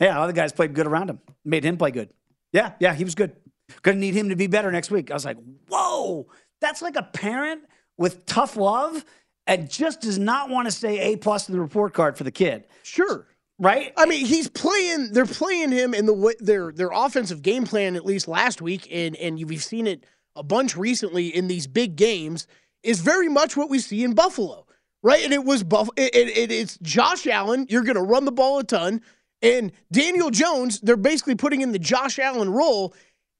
[0.00, 2.08] Yeah, other guys played good around him, made him play good.
[2.52, 3.36] Yeah, yeah, he was good.
[3.82, 5.10] Gonna need him to be better next week.
[5.10, 5.36] I was like,
[5.68, 6.26] whoa,
[6.60, 7.62] that's like a parent
[7.96, 9.04] with tough love
[9.46, 12.30] and just does not want to say A plus to the report card for the
[12.30, 12.64] kid.
[12.82, 13.26] Sure.
[13.60, 13.92] Right?
[13.96, 15.12] I mean, he's playing.
[15.12, 18.86] They're playing him in the way their their offensive game plan at least last week,
[18.90, 20.04] and and we've seen it
[20.36, 22.46] a bunch recently in these big games.
[22.84, 24.64] Is very much what we see in Buffalo,
[25.02, 25.24] right?
[25.24, 25.88] And it was Buff.
[25.96, 27.66] It, it, it- it's Josh Allen.
[27.68, 29.00] You're to run the ball a ton,
[29.42, 30.78] and Daniel Jones.
[30.80, 32.94] They're basically putting in the Josh Allen role.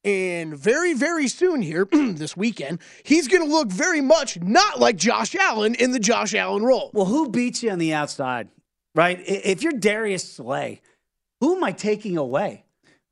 [0.05, 4.97] And very, very soon here, this weekend, he's going to look very much not like
[4.97, 6.91] Josh Allen in the Josh Allen role.
[6.95, 8.49] Well, who beats you on the outside,
[8.95, 9.21] right?
[9.27, 10.81] If you're Darius Slay,
[11.41, 12.65] who am I taking away?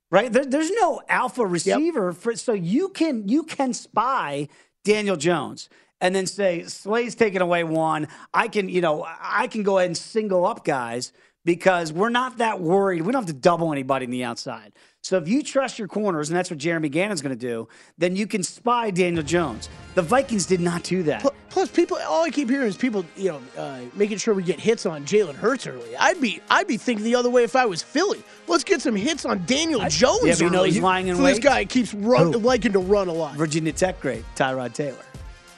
[0.09, 0.31] Right?
[0.31, 4.47] There, there's no alpha receiver for so you can you can spy
[4.85, 5.67] Daniel Jones
[6.01, 8.07] and then say Slay's taking away one.
[8.33, 11.11] I can you know I can go ahead and single up guys
[11.45, 13.01] because we're not that worried.
[13.03, 14.73] We don't have to double anybody in the outside.
[15.01, 18.17] So if you trust your corners, and that's what Jeremy Gannon's going to do, then
[18.17, 19.69] you can spy Daniel Jones.
[19.95, 21.25] The Vikings did not do that.
[21.49, 21.97] Plus, people.
[22.05, 25.05] All I keep hearing is people, you know, uh, making sure we get hits on
[25.05, 25.95] Jalen Hurts early.
[25.95, 28.21] I'd be, I'd be thinking the other way if I was Philly.
[28.47, 30.25] Let's get some hits on Daniel Jones.
[30.25, 33.13] Yeah, you know he's lying in so This guy keeps run, liking to run a
[33.13, 33.35] lot.
[33.35, 34.97] Virginia Tech great, Tyrod Taylor.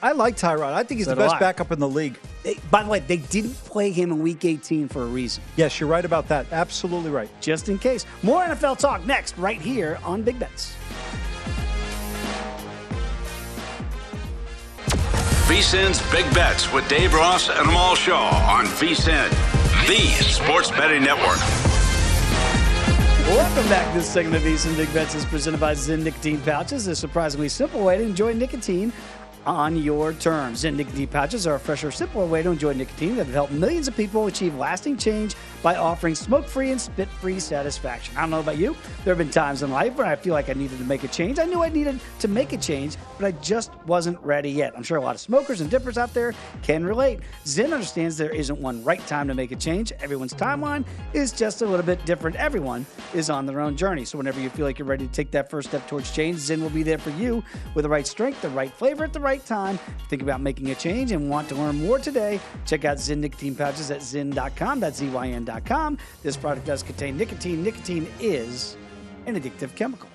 [0.02, 0.72] I like Tyrod.
[0.72, 1.38] I think he's So the best I.
[1.38, 2.18] backup in the league.
[2.42, 5.42] They- by the way, they didn't play him in Week 18 for a reason.
[5.56, 6.46] Yes, you're right about that.
[6.52, 7.28] Absolutely right.
[7.42, 8.06] Just in case.
[8.22, 10.72] More NFL talk next, right here on Big Bets.
[15.46, 19.28] VSIN's Big Bets with Dave Ross and Amal Shaw on VSIN,
[19.86, 21.38] the sports betting network.
[23.28, 26.86] Welcome back to this segment of East Big Bets is presented by Zyn Nicotine Pouches,
[26.86, 28.92] a surprisingly simple way to enjoy nicotine
[29.46, 30.64] on your terms.
[30.64, 33.88] Zyn Nicotine Pouches are a fresher, simpler way to enjoy nicotine that have helped millions
[33.88, 38.16] of people achieve lasting change by offering smoke-free and spit-free satisfaction.
[38.16, 38.76] I don't know about you.
[39.04, 41.08] There have been times in life when I feel like I needed to make a
[41.08, 41.38] change.
[41.38, 44.72] I knew I needed to make a change, but I just wasn't ready yet.
[44.76, 47.20] I'm sure a lot of smokers and dippers out there can relate.
[47.44, 49.92] Zyn understands there isn't one right time to make a change.
[50.00, 52.36] Everyone's timeline is just a little bit different.
[52.36, 54.04] Everyone is on their own journey.
[54.04, 56.60] So whenever you feel like you're ready to take that first step towards change, Zyn
[56.60, 57.42] will be there for you
[57.74, 59.78] with the right strength, the right flavor at the right time.
[60.08, 62.40] Think about making a change and want to learn more today.
[62.66, 64.80] Check out Zyn nicotine pouches at zyn.com.
[64.80, 65.00] That's
[66.22, 67.62] This product does contain nicotine.
[67.62, 68.76] Nicotine is
[69.26, 70.08] an addictive chemical.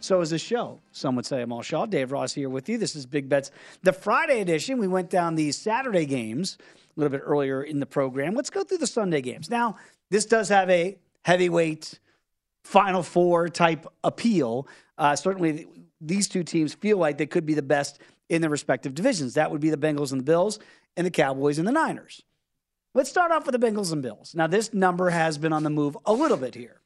[0.00, 0.80] So is this show.
[0.90, 1.86] Some would say I'm all Shaw.
[1.86, 2.76] Dave Ross here with you.
[2.76, 3.52] This is Big Bets,
[3.84, 4.78] the Friday edition.
[4.78, 6.58] We went down the Saturday games
[6.96, 8.34] a little bit earlier in the program.
[8.34, 9.48] Let's go through the Sunday games.
[9.48, 9.76] Now,
[10.10, 12.00] this does have a heavyweight
[12.64, 14.66] Final Four type appeal.
[14.98, 15.68] Uh, certainly,
[16.00, 19.34] these two teams feel like they could be the best in their respective divisions.
[19.34, 20.58] That would be the Bengals and the Bills,
[20.96, 22.22] and the Cowboys and the Niners.
[22.94, 24.34] Let's start off with the Bengals and Bills.
[24.34, 26.82] Now, this number has been on the move a little bit here.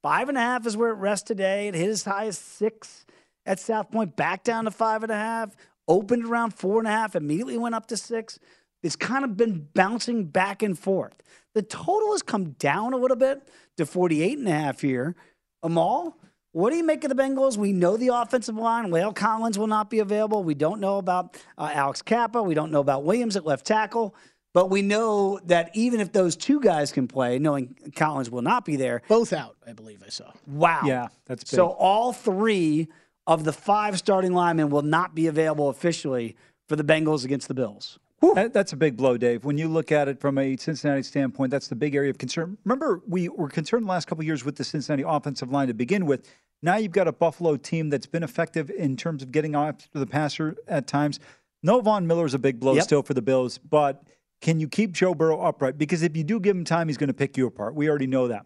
[0.00, 1.66] Five and a half is where it rests today.
[1.66, 3.04] It hit as high as six
[3.44, 5.56] at South Point, back down to five and a half,
[5.88, 8.38] opened around four and a half, immediately went up to six.
[8.84, 11.14] It's kind of been bouncing back and forth.
[11.54, 15.16] The total has come down a little bit to 48 and a half here.
[15.64, 16.16] Amal,
[16.52, 17.56] what do you make of the Bengals?
[17.56, 18.90] We know the offensive line.
[18.90, 20.44] La'el Collins will not be available.
[20.44, 22.42] We don't know about uh, Alex Cappa.
[22.42, 24.14] We don't know about Williams at left tackle.
[24.54, 28.64] But we know that even if those two guys can play, knowing Collins will not
[28.64, 30.30] be there, Both out, I believe I saw.
[30.46, 30.82] Wow.
[30.84, 31.56] Yeah, that's big.
[31.56, 32.88] So all three
[33.26, 36.36] of the five starting linemen will not be available officially
[36.68, 37.98] for the Bengals against the Bills.
[38.34, 39.44] That, that's a big blow, Dave.
[39.44, 42.56] When you look at it from a Cincinnati standpoint, that's the big area of concern.
[42.64, 45.74] Remember, we were concerned the last couple of years with the Cincinnati offensive line to
[45.74, 46.30] begin with.
[46.62, 50.06] Now you've got a Buffalo team that's been effective in terms of getting after the
[50.06, 51.18] passer at times.
[51.64, 52.84] No, Von Miller is a big blow Yep.
[52.84, 54.04] still for the Bills, but
[54.42, 55.78] can you keep Joe Burrow upright?
[55.78, 57.74] Because if you do give him time, he's going to pick you apart.
[57.74, 58.44] We already know that.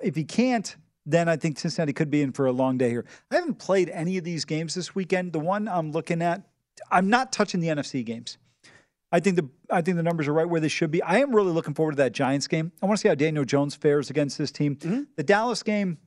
[0.00, 3.06] If he can't, then I think Cincinnati could be in for a long day here.
[3.30, 5.32] I haven't played any of these games this weekend.
[5.32, 6.42] The one I'm looking at,
[6.90, 8.36] I'm not touching the NFC games.
[9.12, 11.00] I think the I think the numbers are right where they should be.
[11.00, 12.72] I am really looking forward to that Giants game.
[12.82, 14.74] I want to see how Daniel Jones fares against this team.
[14.76, 15.02] Mm-hmm.
[15.14, 15.98] The Dallas game,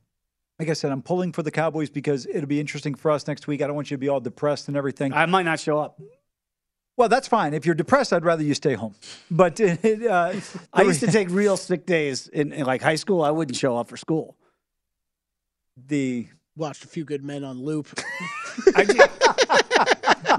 [0.59, 3.47] like I said, I'm pulling for the Cowboys because it'll be interesting for us next
[3.47, 3.61] week.
[3.61, 5.13] I don't want you to be all depressed and everything.
[5.13, 5.99] I might not show up.
[6.99, 7.53] Well, that's fine.
[7.53, 8.93] If you're depressed, I'd rather you stay home.
[9.31, 10.33] But it, uh,
[10.73, 13.23] I used to take real sick days in, in like high school.
[13.23, 14.35] I wouldn't show up for school.
[15.87, 17.87] the Watched a few good men on loop.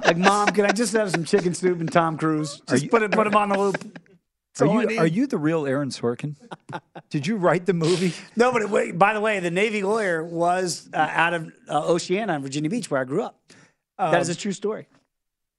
[0.05, 2.61] Like, mom, can I just have some chicken soup and Tom Cruise?
[2.69, 3.99] Just put it, put him on the loop.
[4.61, 6.37] Are you are you the real Aaron Sorkin?
[7.09, 8.13] Did you write the movie?
[8.37, 12.35] No, but wait, by the way, the Navy lawyer was uh, out of uh, Oceana
[12.35, 13.41] in Virginia Beach, where I grew up.
[13.99, 14.87] that is a true story,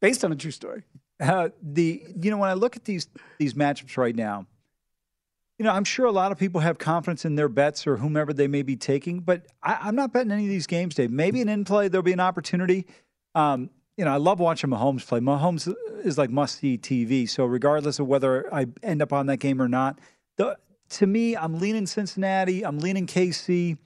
[0.01, 0.83] based on a true story.
[1.19, 4.47] Uh, the you know when I look at these these matchups right now,
[5.57, 8.33] you know I'm sure a lot of people have confidence in their bets or whomever
[8.33, 11.11] they may be taking, but I, I'm not betting any of these games, Dave.
[11.11, 12.87] Maybe an in play there'll be an opportunity.
[13.35, 15.19] Um, you know I love watching Mahomes play.
[15.19, 15.71] Mahomes
[16.03, 17.29] is like must see TV.
[17.29, 19.99] So regardless of whether I end up on that game or not,
[20.37, 20.57] the,
[20.89, 22.65] to me I'm leaning Cincinnati.
[22.65, 23.77] I'm leaning KC.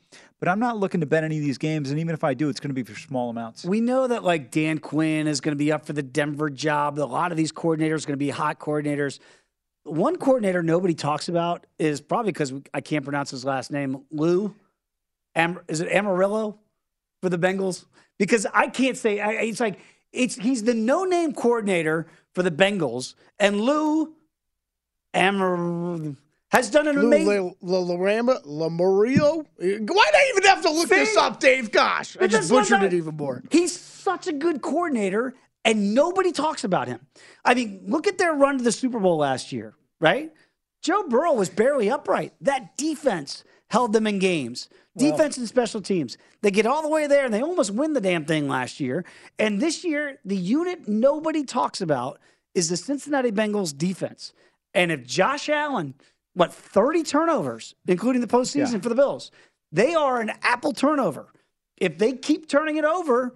[0.46, 2.50] But I'm not looking to bet any of these games, and even if I do,
[2.50, 3.66] it's going to be for small amounts.
[3.66, 7.00] We know that like Dan Quinn is going to be up for the Denver job.
[7.00, 9.18] A lot of these coordinators are going to be hot coordinators.
[9.86, 14.04] One coordinator nobody talks about is probably because I can't pronounce his last name.
[14.12, 14.54] Lou,
[15.34, 16.60] Am- is it Amarillo
[17.24, 17.86] for the Bengals?
[18.20, 19.20] Because I can't say.
[19.20, 19.80] I, it's like
[20.14, 22.06] it's he's the no-name coordinator
[22.36, 24.14] for the Bengals, and Lou
[25.12, 26.16] Amar
[26.56, 27.56] has done an amazing.
[27.62, 29.46] La, La, Laramba, La Murillo.
[29.58, 31.72] Why'd I even have to look this up, Dave?
[31.72, 33.44] Gosh, I just butchered it even more.
[33.52, 37.00] He's such a good coordinator, and nobody talks about him.
[37.44, 40.32] I mean, look at their run to the Super Bowl last year, right?
[40.82, 42.34] Joe Burrow was barely upright.
[42.41, 44.70] That defense held them in games.
[44.98, 46.18] Defense and special teams.
[46.41, 49.04] They get all the way there and they almost win the damn thing last year.
[49.38, 52.20] And this year, the unit nobody talks about
[52.54, 54.32] is the Cincinnati Bengals defense.
[54.74, 55.96] And if Josh Allen,
[56.36, 58.80] what, 30 turnovers, including the postseason Yeah.
[58.80, 59.32] for the Bills,
[59.71, 61.28] they are an apple turnover.
[61.78, 63.36] If they keep turning it over,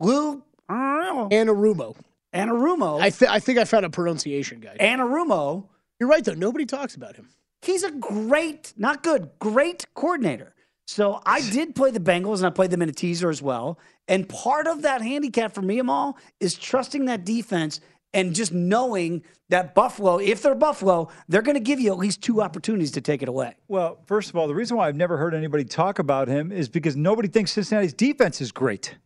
[0.00, 1.96] Lou, I don't know, Anarumo.
[2.34, 4.78] Anarumo, I, th- I think I found a pronunciation guide.
[4.80, 5.64] Anarumo,
[5.98, 6.34] You're right, though.
[6.34, 7.28] Nobody talks about him.
[7.62, 10.54] he's a great, not good, great coordinator.
[10.86, 13.78] So I did play the Bengals and I played them in a teaser as well.
[14.08, 17.80] And part of that handicap for me, Amal, is trusting that defense
[18.16, 22.22] and just knowing that Buffalo, if they're Buffalo, they're going to give you at least
[22.22, 23.54] two opportunities to take it away.
[23.68, 26.68] Well, first of all, the reason why I've never heard anybody talk about him is
[26.70, 28.96] because nobody thinks Cincinnati's defense is great.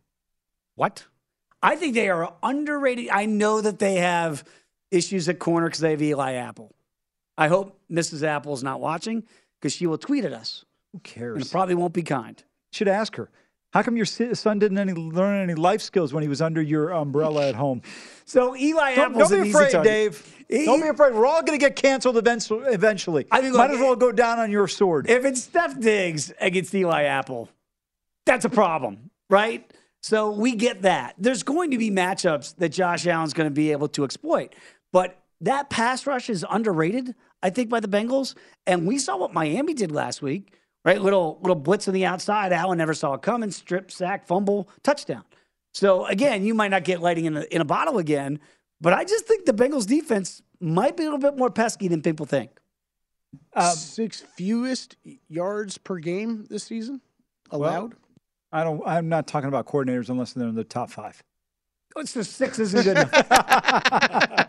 [0.75, 1.05] What?
[1.61, 3.09] I think they are underrated.
[3.11, 4.45] I know that they have
[4.89, 6.73] issues at corner because they have Eli Apple.
[7.37, 8.23] I hope Mrs.
[8.23, 9.23] Apple is not watching
[9.59, 10.63] because she will tweet at us.
[10.93, 11.51] Who And it cares?
[11.51, 12.41] probably won't be kind.
[12.71, 13.29] Should ask her.
[13.71, 16.89] How come your son didn't any, learn any life skills when he was under your
[16.91, 17.81] umbrella at home?
[18.25, 19.91] So Eli Don't, Apple's don't be afraid, target.
[19.91, 20.35] Dave.
[20.49, 21.13] He- Don't be afraid.
[21.13, 23.25] We're all going to get canceled eventually.
[23.31, 25.09] I mean, Might as well go down on your sword.
[25.09, 27.47] If it's Steph Diggs against Eli Apple,
[28.25, 29.71] that's a problem, right?
[30.03, 31.15] So we get that.
[31.17, 34.53] There's going to be matchups that Josh Allen's going to be able to exploit.
[34.91, 38.35] But that pass rush is underrated, I think, by the Bengals.
[38.67, 40.53] And we saw what Miami did last week,
[40.85, 41.01] right?
[41.01, 42.53] Little little blitz on the outside.
[42.53, 43.51] Allen never saw it coming.
[43.51, 45.23] Strip, sack, fumble, touchdown.
[45.73, 48.39] So again, you might not get lighting in a, in a bottle again,
[48.81, 52.01] but I just think the Bengals defense might be a little bit more pesky than
[52.01, 52.51] people think.
[53.53, 54.97] Um, Six fewest
[55.29, 57.01] yards per game this season
[57.49, 57.95] allowed.
[58.51, 58.81] I don't.
[58.85, 61.23] I'm not talking about coordinators unless they're in the top five.
[61.97, 63.11] It's just six isn't good enough.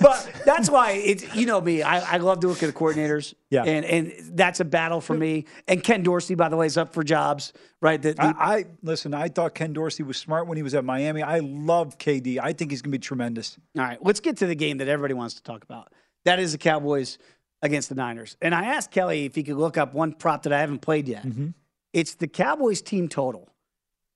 [0.00, 1.82] but that's why it's you know me.
[1.82, 3.34] I, I love to look at the coordinators.
[3.50, 3.64] Yeah.
[3.64, 5.46] And and that's a battle for me.
[5.68, 8.00] And Ken Dorsey, by the way, is up for jobs, right?
[8.00, 9.14] The- I, I listen.
[9.14, 11.22] I thought Ken Dorsey was smart when he was at Miami.
[11.22, 12.38] I love KD.
[12.40, 13.58] I think he's going to be tremendous.
[13.76, 15.92] all right, let's get to the game that everybody wants to talk about.
[16.24, 17.18] That is the Cowboys
[17.62, 18.36] against the Niners.
[18.40, 21.08] And I asked Kelly if he could look up one prop that I haven't played
[21.08, 21.26] yet.
[21.26, 21.48] Mm-hmm.
[21.92, 23.48] It's the Cowboys team total.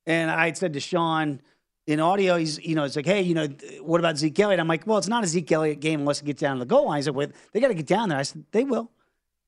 [0.07, 1.41] And I had said to Sean
[1.87, 3.47] in audio, he's, you know, it's like, hey, you know,
[3.81, 4.59] what about Zeke Elliott?
[4.61, 6.67] I'm like, well, it's not a Zeke Elliott game unless it gets down to the
[6.67, 6.99] goal line.
[6.99, 8.19] He said, well, they got to get down there.
[8.19, 8.91] I said, they will.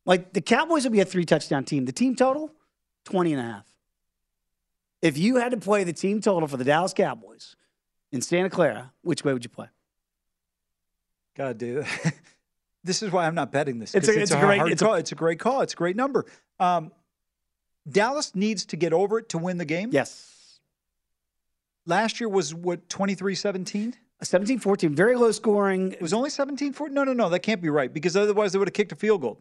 [0.07, 1.85] Like, the Cowboys will be a three touchdown team.
[1.85, 2.53] The team total,
[3.05, 3.67] 20 and a half.
[5.03, 7.57] If you had to play the team total for the Dallas Cowboys
[8.13, 9.67] in Santa Clara, which way would you play?
[11.37, 11.85] Gotta do.
[12.85, 13.95] this is why I'm not betting this.
[13.95, 14.95] It's a- it's a great- it's a- call.
[14.95, 15.61] it's a great call.
[15.61, 16.27] It's a great number.
[16.59, 16.93] Um,
[17.89, 19.91] Dallas needs to get over it to win the game.
[19.93, 20.35] Yes.
[21.89, 23.95] Last year was what 23-17?
[24.23, 25.93] 17-14, very low scoring.
[25.93, 26.91] It was only 17-14?
[26.91, 27.31] No, no, no.
[27.31, 29.41] That can't be right because otherwise they would have kicked a field goal.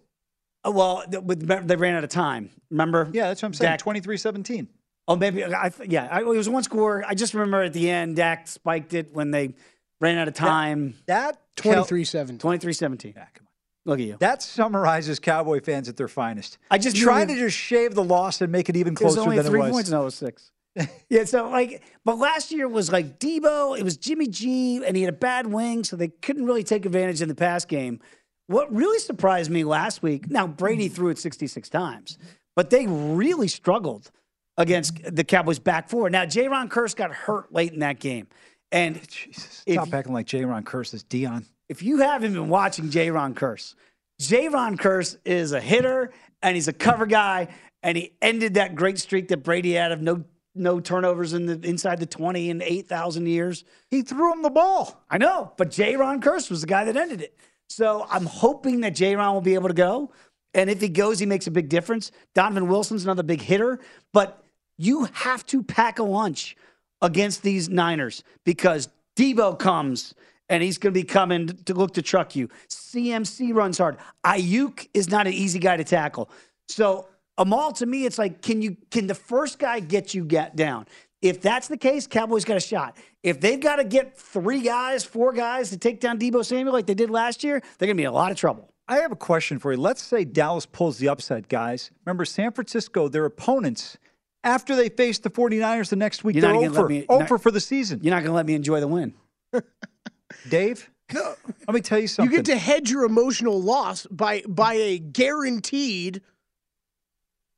[0.63, 2.49] Oh, well, they ran out of time.
[2.71, 3.09] Remember?
[3.11, 3.71] Yeah, that's what I'm saying.
[3.71, 4.67] Dak- 23-17.
[5.09, 5.43] Oh, maybe.
[5.43, 7.03] I, yeah, I, it was one score.
[7.05, 9.53] I just remember at the end, Dak spiked it when they
[9.99, 10.95] ran out of time.
[11.07, 12.39] That 23-17.
[12.39, 13.15] 23-17.
[13.15, 13.47] Yeah, come on.
[13.85, 14.17] Look at you.
[14.19, 16.57] That summarizes Cowboy fans at their finest.
[16.69, 19.25] I just try to just shave the loss and make it even closer It was
[19.25, 19.71] only than three it was.
[19.71, 19.91] points.
[19.91, 20.51] Was oh six.
[21.09, 23.77] yeah, so like, but last year was like Deebo.
[23.77, 26.85] It was Jimmy G, and he had a bad wing, so they couldn't really take
[26.85, 27.99] advantage in the pass game.
[28.47, 30.29] What really surprised me last week?
[30.29, 30.95] Now Brady mm-hmm.
[30.95, 32.17] threw it 66 times,
[32.55, 34.11] but they really struggled
[34.57, 35.15] against mm-hmm.
[35.15, 36.09] the Cowboys back four.
[36.09, 38.27] Now Jayron Kearse got hurt late in that game,
[38.71, 41.45] and Jesus, if- stop acting like Jayron is Deion.
[41.69, 43.75] if you haven't been watching Jayron Kearse,
[44.19, 44.49] J.
[44.49, 46.11] Ron Curse is a hitter
[46.41, 47.47] and he's a cover guy,
[47.83, 50.23] and he ended that great streak that Brady had of no
[50.57, 53.63] no turnovers in the inside the twenty in eight thousand years.
[53.89, 55.03] He threw him the ball.
[55.09, 57.37] I know, but Jayron Kearse was the guy that ended it.
[57.69, 60.11] So I'm hoping that Jayron will be able to go,
[60.53, 62.11] and if he goes, he makes a big difference.
[62.33, 63.79] Donovan Wilson's another big hitter,
[64.13, 64.43] but
[64.77, 66.55] you have to pack a lunch
[67.01, 70.13] against these Niners because Deebo comes
[70.49, 72.49] and he's going to be coming to look to truck you.
[72.69, 73.97] CMC runs hard.
[74.25, 76.29] Aiyuk is not an easy guy to tackle.
[76.67, 80.55] So Amal, to me, it's like, can you can the first guy get you get
[80.55, 80.87] down?
[81.21, 82.95] If that's the case, Cowboys got a shot.
[83.23, 86.85] If they've got to get three guys, four guys to take down Deebo Samuel like
[86.85, 88.69] they did last year, they're going to be in a lot of trouble.
[88.87, 89.77] I have a question for you.
[89.79, 91.91] Let's say Dallas pulls the upset, guys.
[92.05, 93.97] Remember, San Francisco, their opponents,
[94.43, 97.05] after they face the 49ers the next week, You're they're not gonna let over, me-
[97.09, 97.99] over not- for the season.
[98.03, 99.13] You're not going to let me enjoy the win.
[100.49, 101.35] Dave, No.
[101.67, 102.31] let me tell you something.
[102.31, 106.21] You get to hedge your emotional loss by by a guaranteed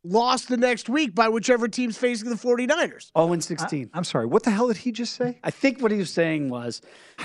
[0.03, 3.11] loss the next week by whichever team's facing the 49ers.
[3.17, 3.89] 0 and 16.
[3.93, 4.25] I'm sorry.
[4.25, 5.39] What the hell did he just say?
[5.43, 6.81] I think what he was saying was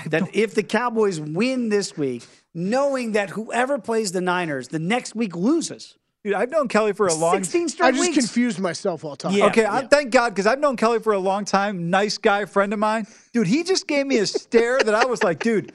[0.07, 5.15] that if the Cowboys win this week, knowing that whoever plays the Niners the next
[5.15, 5.97] week loses.
[6.23, 8.17] Dude, I've known Kelly for a long 16 straight I just weeks.
[8.17, 9.33] confused myself all time.
[9.33, 9.45] Yeah.
[9.45, 11.91] okay, I, thank God because I've known Kelly for a long time.
[11.91, 13.05] Nice guy, friend of mine.
[13.31, 15.71] Dude, he just gave me a stare that I was like, dude,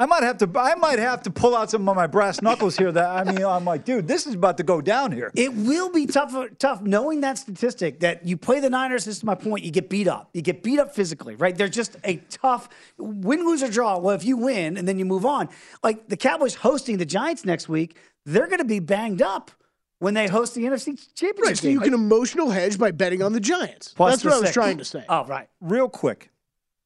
[0.00, 0.50] I might have to.
[0.54, 2.92] I might have to pull out some of my brass knuckles here.
[2.92, 5.32] That I mean, I'm like, dude, this is about to go down here.
[5.34, 9.04] It will be tough, tough knowing that statistic that you play the Niners.
[9.04, 9.64] This is my point.
[9.64, 10.30] You get beat up.
[10.34, 11.56] You get beat up physically, right?
[11.56, 13.98] They're just a tough win, lose, or draw.
[13.98, 15.48] Well, if you win and then you move on,
[15.82, 19.50] like the Cowboys hosting the Giants next week, they're going to be banged up
[19.98, 21.72] when they host the NFC Championship Right, so game.
[21.72, 23.94] you can emotional hedge by betting on the Giants.
[23.94, 25.04] Plus That's the what I was trying to say.
[25.08, 25.48] Oh, right.
[25.60, 26.30] Real quick,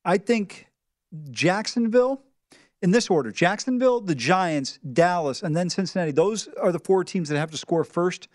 [0.03, 0.69] I think
[1.31, 2.23] Jacksonville.
[2.83, 6.11] In this order Jacksonville, the Giants, Dallas, and then Cincinnati.
[6.11, 8.29] Those are the four teams that have to score first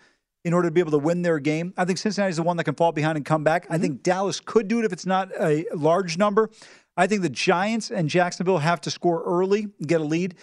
[0.44, 1.74] in order to be able to win their game.
[1.76, 3.66] I think Cincinnati is the one that can fall behind and come back.
[3.68, 3.82] I mm-hmm.
[3.82, 6.50] think Dallas could do it if it's not a large number.
[6.96, 10.34] I think the Giants and Jacksonville have to score early, get a lead.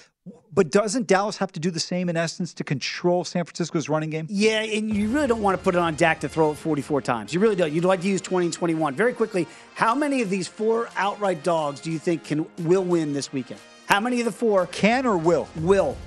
[0.51, 4.09] But doesn't Dallas have to do the same in essence to control San Francisco's running
[4.09, 4.25] game?
[4.29, 7.01] Yeah, and you really don't want to put it on Dak to throw it 44
[7.01, 7.33] times.
[7.33, 7.71] You really don't.
[7.71, 8.95] You'd like to use 20 and 21.
[8.95, 13.13] Very quickly, how many of these four outright dogs do you think can will win
[13.13, 13.59] this weekend?
[13.87, 15.47] How many of the four Can or will?
[15.57, 15.97] will?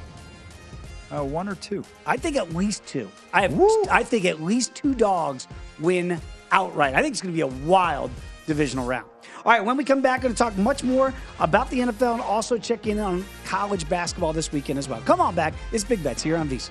[1.10, 1.82] Uh, one or two.
[2.04, 3.10] I think at least two.
[3.32, 3.58] I have.
[3.90, 5.48] I think at least two dogs
[5.80, 6.20] win
[6.50, 6.94] outright.
[6.94, 8.10] I think it's going to be a wild
[8.46, 9.08] divisional round.
[9.44, 12.14] All right, when we come back, we're going to talk much more about the NFL
[12.14, 15.00] and also check in on college basketball this weekend as well.
[15.02, 15.54] Come on back.
[15.72, 16.70] It's Big Bets here on VSiN.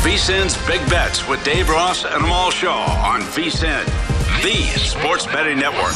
[0.00, 3.84] VSIN's Big Bets with Dave Ross and Amal Shaw on VSIN,
[4.42, 5.92] the sports betting network.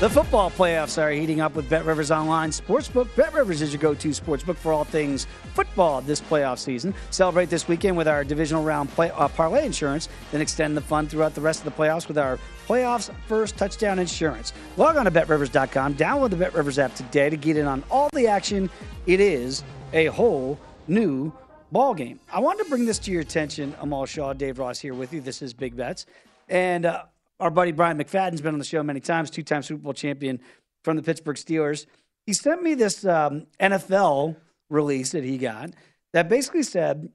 [0.00, 3.08] The football playoffs are heating up with Bet Rivers Online Sportsbook.
[3.16, 6.92] Bet Rivers is your go to sportsbook for all things football this playoff season.
[7.08, 11.08] Celebrate this weekend with our divisional round play, uh, parlay insurance, then extend the fun
[11.08, 14.52] throughout the rest of the playoffs with our playoffs first touchdown insurance.
[14.76, 18.10] Log on to betrivers.com, download the Bet Rivers app today to get in on all
[18.12, 18.68] the action.
[19.06, 19.64] It is
[19.94, 21.32] a whole new
[21.70, 22.20] ball game.
[22.32, 23.74] I wanted to bring this to your attention.
[23.80, 25.20] Amal Shaw, Dave Ross here with you.
[25.20, 26.06] This is Big Bets.
[26.48, 27.04] And uh,
[27.40, 30.40] our buddy Brian McFadden's been on the show many times, two time Super Bowl champion
[30.82, 31.86] from the Pittsburgh Steelers.
[32.26, 34.36] He sent me this um, NFL
[34.70, 35.70] release that he got
[36.12, 37.10] that basically said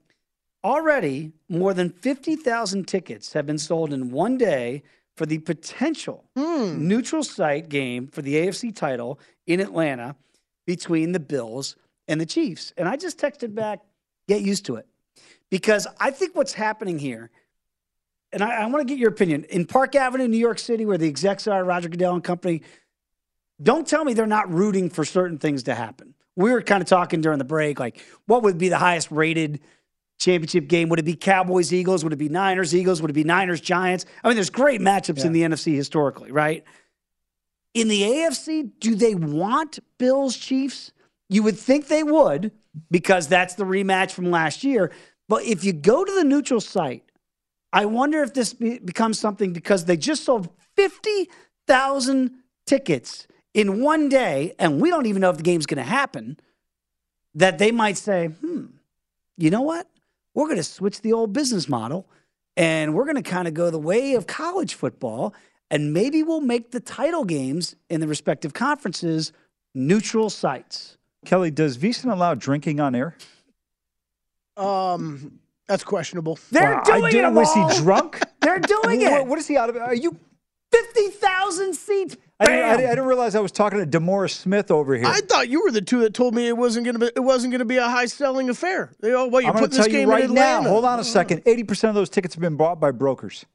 [0.64, 4.84] already more than 50,000 tickets have been sold in one day
[5.16, 10.16] for the potential neutral site game for the AFC title in Atlanta
[10.66, 11.76] between the Bills
[12.08, 12.74] and the Chiefs.
[12.78, 13.80] And I just texted back,
[14.28, 14.88] get used to it.
[15.50, 17.30] Because I think what's happening here,
[18.32, 19.44] and I, I want to get your opinion.
[19.46, 22.64] In Park Avenue, New York City, where the execs are, Roger Goodell and company,
[23.62, 26.16] don't tell me they're not rooting for certain things to happen.
[26.36, 29.60] We were kind of talking during the break, like what would be the highest rated
[30.18, 30.90] championship game?
[30.90, 32.04] Would it be Cowboys Eagles?
[32.04, 33.02] Would it be Niners Eagles?
[33.02, 34.06] Would it be Niners Giants?
[34.24, 36.64] I mean, there's great matchups in the NFC historically, right?
[37.74, 40.92] In the AFC, do they want Bills Chiefs?
[41.30, 42.52] You would think they would
[42.90, 44.92] because that's the rematch from last year.
[45.28, 47.04] But if you go to the neutral site,
[47.72, 52.32] I wonder if this be- becomes something because they just sold 50,000
[52.66, 56.40] tickets in one day, and we don't even know if the game's going to happen,
[57.36, 58.66] that they might say, hmm,
[59.38, 59.88] you know what?
[60.34, 62.08] We're going to switch the old business model
[62.56, 65.34] and we're going to kind of go the way of college football,
[65.72, 69.32] and maybe we'll make the title games in the respective conferences
[69.74, 70.98] neutral sites.
[71.26, 73.16] Kelly, does VSIN allow drinking on air?
[74.58, 76.38] Um, that's questionable.
[76.52, 77.12] They're Wow, doing I it.
[77.12, 78.20] didn't- was he drunk?
[78.42, 79.28] They're doing What- it.
[79.28, 79.78] what is he out of?
[79.78, 80.18] Are you?
[80.72, 82.18] 50,000 seats.
[82.40, 85.06] I didn't, I, didn't, I didn't realize I was talking to Demora Smith over here.
[85.06, 87.20] I thought you were the two that told me it wasn't going to be it
[87.24, 88.92] wasn't going to be a high selling affair.
[89.00, 90.56] They, oh, well, you're I'm going putting this tell you game right in now.
[90.58, 90.70] Atlanta?
[90.70, 91.44] Hold on a second.
[91.46, 93.46] Eighty percent of those tickets have been bought by brokers.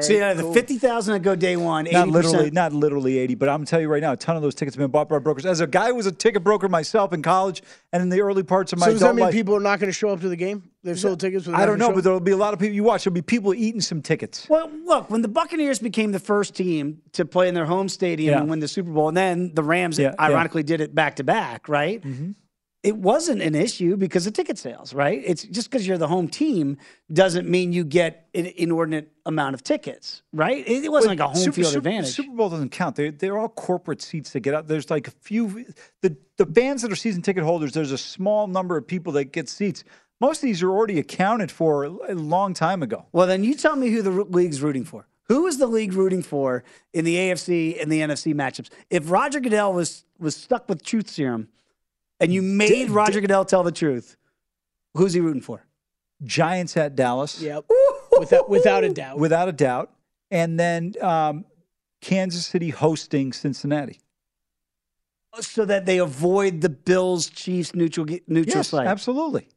[0.00, 1.92] So yeah, uh, the 50,000 that go day one, 80%.
[1.92, 4.42] Not literally, not literally eighty, but I'm gonna tell you right now, a ton of
[4.42, 5.44] those tickets have been bought by brokers.
[5.44, 7.62] As a guy who was a ticket broker myself in college
[7.92, 9.80] and in the early parts of my So does that mean life, people are not
[9.80, 10.62] going to show up to the game?
[10.84, 11.48] They've sold tickets.
[11.48, 12.74] I don't know, but there'll be a lot of people.
[12.74, 14.48] You watch, there'll be people eating some tickets.
[14.48, 18.32] Well, look, when the Buccaneers became the first team to play in their home stadium
[18.32, 18.40] Yeah.
[18.40, 20.24] and win the Super Bowl, and then the Rams Yeah, yeah.
[20.26, 22.02] ironically did it back to back, right?
[22.02, 22.32] Mm-hmm.
[22.82, 25.22] It wasn't an issue because of ticket sales, right?
[25.24, 26.78] It's just because you're the home team
[27.12, 30.66] doesn't mean you get an inordinate amount of tickets, right?
[30.66, 32.10] It, it wasn't like a home Super- field Super- advantage.
[32.10, 32.96] Super Bowl doesn't count.
[32.96, 34.66] They're, they're all corporate seats that get out.
[34.66, 35.64] There's like a few,
[36.00, 39.26] the, the bands that are season ticket holders, there's a small number of people that
[39.26, 39.84] get seats.
[40.20, 43.06] Most of these are already accounted for a a long time ago.
[43.12, 45.06] Well, then you tell me who the league's rooting for.
[45.28, 46.62] Who is the league rooting for
[46.92, 48.70] in the AFC and the NFC matchups?
[48.90, 51.48] If Roger Goodell was was stuck with truth serum,
[52.22, 54.16] and you made Roger Goodell tell the truth,
[54.94, 55.66] who's he rooting for?
[56.24, 57.40] Giants at Dallas.
[57.42, 57.64] Yep.
[58.18, 59.18] without without a doubt.
[59.18, 59.90] Without a doubt.
[60.30, 61.44] And then um,
[62.00, 64.00] Kansas City hosting Cincinnati.
[65.40, 68.86] So that they avoid the Bills Chiefs neutral neutral Yes, site.
[68.86, 69.48] absolutely.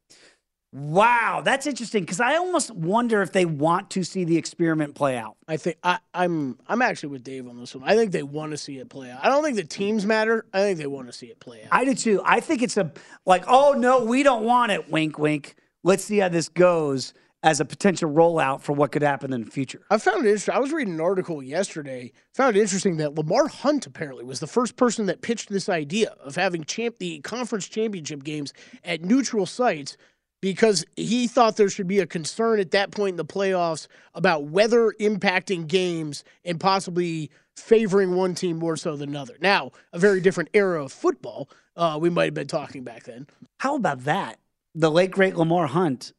[0.77, 5.15] Wow, that's interesting because I almost wonder if they want to see the experiment play
[5.15, 5.37] out.
[5.47, 7.89] I think I, I'm I'm actually with Dave on this one.
[7.89, 9.23] I think they want to see it play out.
[9.23, 10.45] I don't think the teams matter.
[10.53, 11.69] I think they want to see it play out.
[11.71, 12.21] I do too.
[12.25, 12.91] I think it's a
[13.25, 14.91] like, oh no, we don't want it.
[14.91, 15.55] Wink, wink.
[15.83, 17.13] Let's see how this goes.
[17.45, 19.81] as a potential rollout for what could happen in the future.
[19.91, 20.55] I found it interesting.
[20.55, 22.11] I was reading an article yesterday.
[22.33, 26.15] Found it interesting that Lamar Hunt apparently was the first person that pitched this idea
[26.23, 28.51] of having champ the conference championship games
[28.83, 29.95] at neutral sites
[30.41, 34.45] because he thought there should be a concern at that point in the playoffs about
[34.45, 39.35] weather impacting games and possibly favoring one team more so than another.
[39.41, 41.49] Now, a very different era of football.
[41.75, 43.27] Uh, we might have been talking back then.
[43.59, 44.39] How about that?
[44.73, 46.13] The late great Lamar Hunt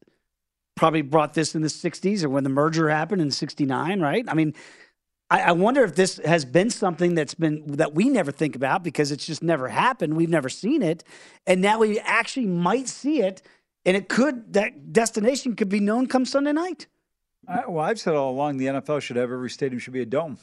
[0.75, 4.25] probably brought this in the 60s or when the merger happened in 69, right?
[4.27, 4.53] I mean,
[5.29, 8.83] I, I wonder if this has been something that's been that we never think about
[8.83, 10.15] because it's just never happened.
[10.15, 11.03] We've never seen it.
[11.45, 13.41] And now we actually might see it.
[13.87, 16.87] And it could, that destination could be known come Sunday night.
[17.47, 20.05] I, well, I've said all along the NFL should have every stadium should be a
[20.05, 20.37] dome.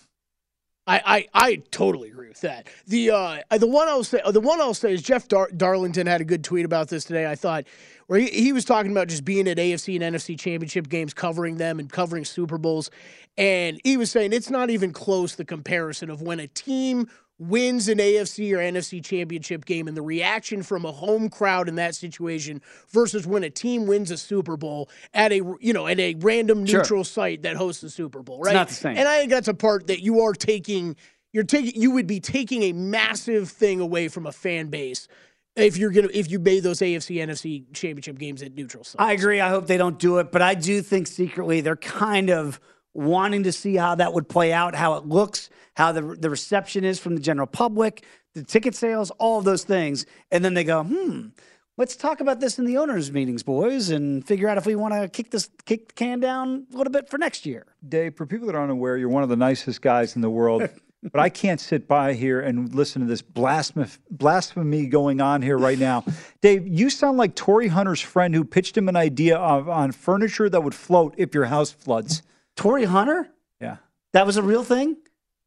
[0.87, 2.69] I, I, I totally agree with that.
[2.87, 6.21] The uh, the one I'll say the one I'll say is Jeff Dar- Darlington had
[6.21, 7.31] a good tweet about this today.
[7.31, 7.65] I thought
[8.07, 11.57] where he, he was talking about just being at AFC and NFC championship games, covering
[11.57, 12.91] them and covering Super Bowls,
[13.39, 17.09] and he was saying it's not even close the comparison of when a team
[17.39, 21.75] wins an AFC or NFC championship game and the reaction from a home crowd in
[21.77, 25.99] that situation versus when a team wins a Super Bowl at a you know at
[25.99, 27.05] a random neutral sure.
[27.05, 28.51] site that hosts a Super Bowl, right?
[28.51, 28.97] It's not the same.
[28.97, 30.97] And I think that's a part that you are taking
[31.33, 35.09] you're taking you would be taking a massive thing away from a fan base
[35.57, 38.97] if you're gonna if you made those AFC NFC championship games at neutral sites.
[38.99, 39.41] I agree.
[39.41, 42.61] I hope they don't do it, but I do think secretly they're kind of
[42.95, 46.85] wanting to see how that would play out, how it looks, how the the reception
[46.85, 50.65] is from the general public, the ticket sales, all of those things, and then they
[50.65, 51.29] go, hmm.
[51.77, 54.95] Let's talk about this in the owners' meetings, boys, and figure out if we want
[54.95, 57.67] to kick this kick the can down a little bit for next year.
[57.89, 60.69] Dave, for people that aren't aware, you're one of the nicest guys in the world.
[61.13, 65.59] but I can't sit by here and listen to this blasphemy, blasphemy going on here
[65.59, 66.05] right now.
[66.41, 70.49] Dave, you sound like Torii Hunter's friend who pitched him an idea of, on furniture
[70.49, 72.23] that would float if your house floods.
[72.57, 73.31] Torii Hunter?
[73.61, 73.77] Yeah.
[74.13, 74.97] That was a real thing?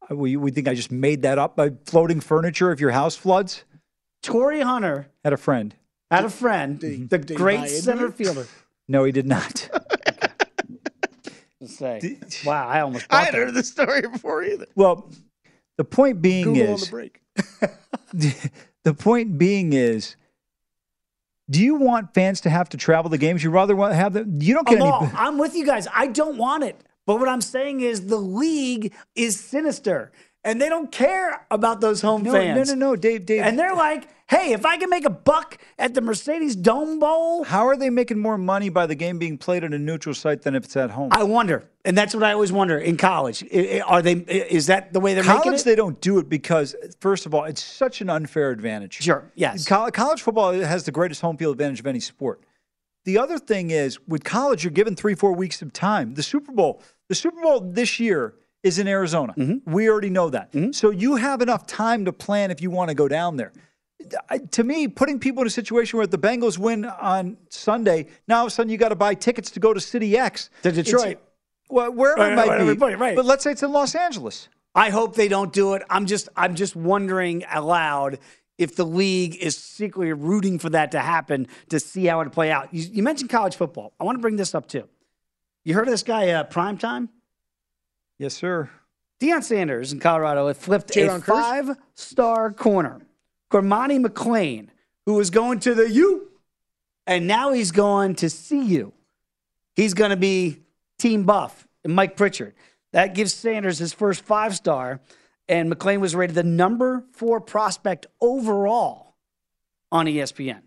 [0.10, 3.66] We, we think I just made that up by floating furniture if your house floods?
[4.24, 5.76] Torii Hunter had a friend.
[6.10, 7.08] Had a friend, did, mm-hmm.
[7.08, 8.48] the did great center fielder.
[8.88, 9.70] No, he did not.
[11.66, 13.08] say, wow, I almost.
[13.10, 14.68] I hadn't heard the story before either.
[14.76, 15.12] Well,
[15.78, 17.22] the point being Google is on the break.
[18.84, 20.16] the point being is
[21.50, 23.44] do you want fans to have to travel the games?
[23.44, 24.42] You rather want to have them.
[24.42, 24.92] You don't get I'm, any.
[24.92, 25.88] all, I'm with you guys.
[25.94, 26.82] I don't want it.
[27.08, 30.12] But what I'm saying is the league is sinister
[30.44, 32.70] and they don't care about those home no, fans.
[32.70, 33.42] No, no, no, Dave, Dave.
[33.42, 37.46] And they're like, hey, if I can make a buck at the Mercedes Dome Bowl.
[37.46, 40.42] How are they making more money by the game being played at a neutral site
[40.42, 41.10] than if it's at home?
[41.14, 41.64] I wonder.
[41.86, 43.42] And that's what I always wonder in college.
[43.86, 45.64] Are they, is that the way they're college, making it?
[45.64, 49.02] they don't do it because, first of all, it's such an unfair advantage.
[49.02, 49.66] Sure, yes.
[49.66, 52.42] College football has the greatest home field advantage of any sport.
[53.06, 56.16] The other thing is, with college, you're given three, four weeks of time.
[56.16, 58.34] The Super Bowl, the Super Bowl this year
[58.64, 59.34] is in Arizona.
[59.38, 59.72] Mm-hmm.
[59.72, 60.52] We already know that.
[60.52, 60.72] Mm-hmm.
[60.72, 63.54] So you have enough time to plan if you want to go down there.
[64.52, 68.44] To me, putting people in a situation where the Bengals win on Sunday, now all
[68.44, 70.50] of a sudden you got to buy tickets to go to City X.
[70.64, 71.20] To Detroit.
[71.70, 72.74] Well, wherever right, it might right, be.
[72.74, 73.16] Right, right.
[73.16, 74.48] But let's say it's in Los Angeles.
[74.76, 75.82] I hope they don't do it.
[75.90, 78.20] I'm just I'm just wondering aloud
[78.58, 82.52] if the league is secretly rooting for that to happen to see how it play
[82.52, 82.74] out.
[82.74, 83.94] You, you mentioned college football.
[84.00, 84.88] I want to bring this up too.
[85.68, 87.10] You heard of this guy, uh, Prime Time?
[88.18, 88.70] Yes, sir.
[89.20, 93.02] Deion Sanders in Colorado had flipped Jayron a five-star corner,
[93.52, 94.70] Cormani McClain,
[95.06, 96.30] who was going to the U,
[97.06, 98.94] and now he's going to CU.
[99.76, 100.62] He's going to be
[101.00, 102.54] Team Buff and Mike Pritchard.
[102.94, 105.02] That gives Sanders his first five-star,
[105.50, 109.18] and McClain was rated the number four prospect overall
[109.92, 110.62] on ESPN.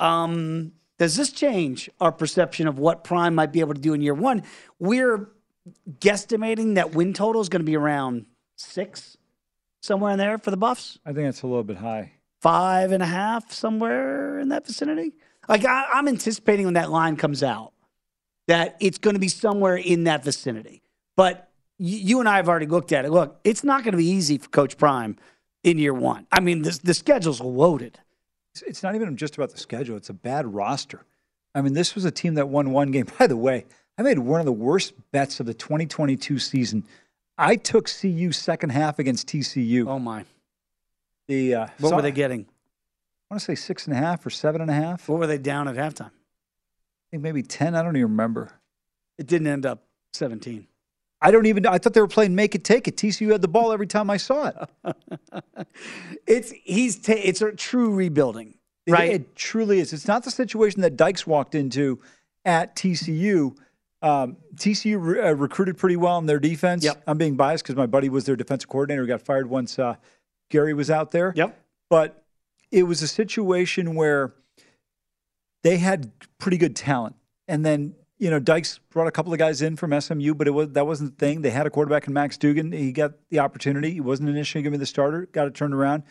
[0.00, 4.00] Um, does this change our perception of what Prime might be able to do in
[4.00, 4.42] year one?
[4.78, 5.28] We're
[6.00, 8.26] guesstimating that win total is going to be around
[8.56, 9.16] six,
[9.80, 10.98] somewhere in there for the Buffs.
[11.06, 12.12] I think that's a little bit high.
[12.40, 15.14] Five and a half, somewhere in that vicinity.
[15.48, 17.72] Like I, I'm anticipating when that line comes out
[18.48, 20.82] that it's going to be somewhere in that vicinity.
[21.16, 23.10] But you, you and I have already looked at it.
[23.10, 25.16] Look, it's not going to be easy for Coach Prime
[25.62, 26.26] in year one.
[26.32, 27.98] I mean, the, the schedule's loaded.
[28.58, 31.04] It's, it's not even just about the schedule; it's a bad roster.
[31.54, 33.06] I mean, this was a team that won one game.
[33.18, 36.84] By the way, I made one of the worst bets of the 2022 season.
[37.36, 39.86] I took CU second half against TCU.
[39.86, 40.24] Oh my!
[41.28, 42.46] The uh, What so- were they getting?
[43.30, 45.06] I want to say six and a half or seven and a half.
[45.08, 46.06] What were they down at halftime?
[46.06, 47.74] I think maybe ten.
[47.74, 48.50] I don't even remember.
[49.18, 49.82] It didn't end up
[50.14, 50.66] 17.
[51.20, 51.66] I don't even.
[51.66, 52.96] I thought they were playing make it take it.
[52.96, 54.56] TCU had the ball every time I saw it.
[56.26, 58.54] It's he's ta- it's a true rebuilding,
[58.86, 59.10] It- right?
[59.12, 59.92] It, truly is.
[59.92, 62.00] It's not the situation that Dykes walked into
[62.44, 63.56] at TCU.
[64.02, 66.84] Um, TCU re- uh, recruited pretty well in their defense.
[66.84, 67.02] Yep.
[67.06, 69.02] I'm being biased because my buddy was their defensive coordinator.
[69.02, 69.96] He got fired once uh,
[70.50, 71.32] Gary was out there.
[71.34, 71.58] Yep.
[71.90, 72.22] But
[72.70, 74.34] it was a situation where
[75.64, 77.16] they had pretty good talent,
[77.48, 80.50] and then you know Dykes brought a couple of guys in from SMU, but it
[80.50, 81.42] was that wasn't the thing.
[81.42, 82.72] They had a quarterback in Max Duggan.
[82.72, 83.90] He got the opportunity.
[83.90, 85.26] He wasn't initially going to be the starter.
[85.32, 86.02] Got it turned around.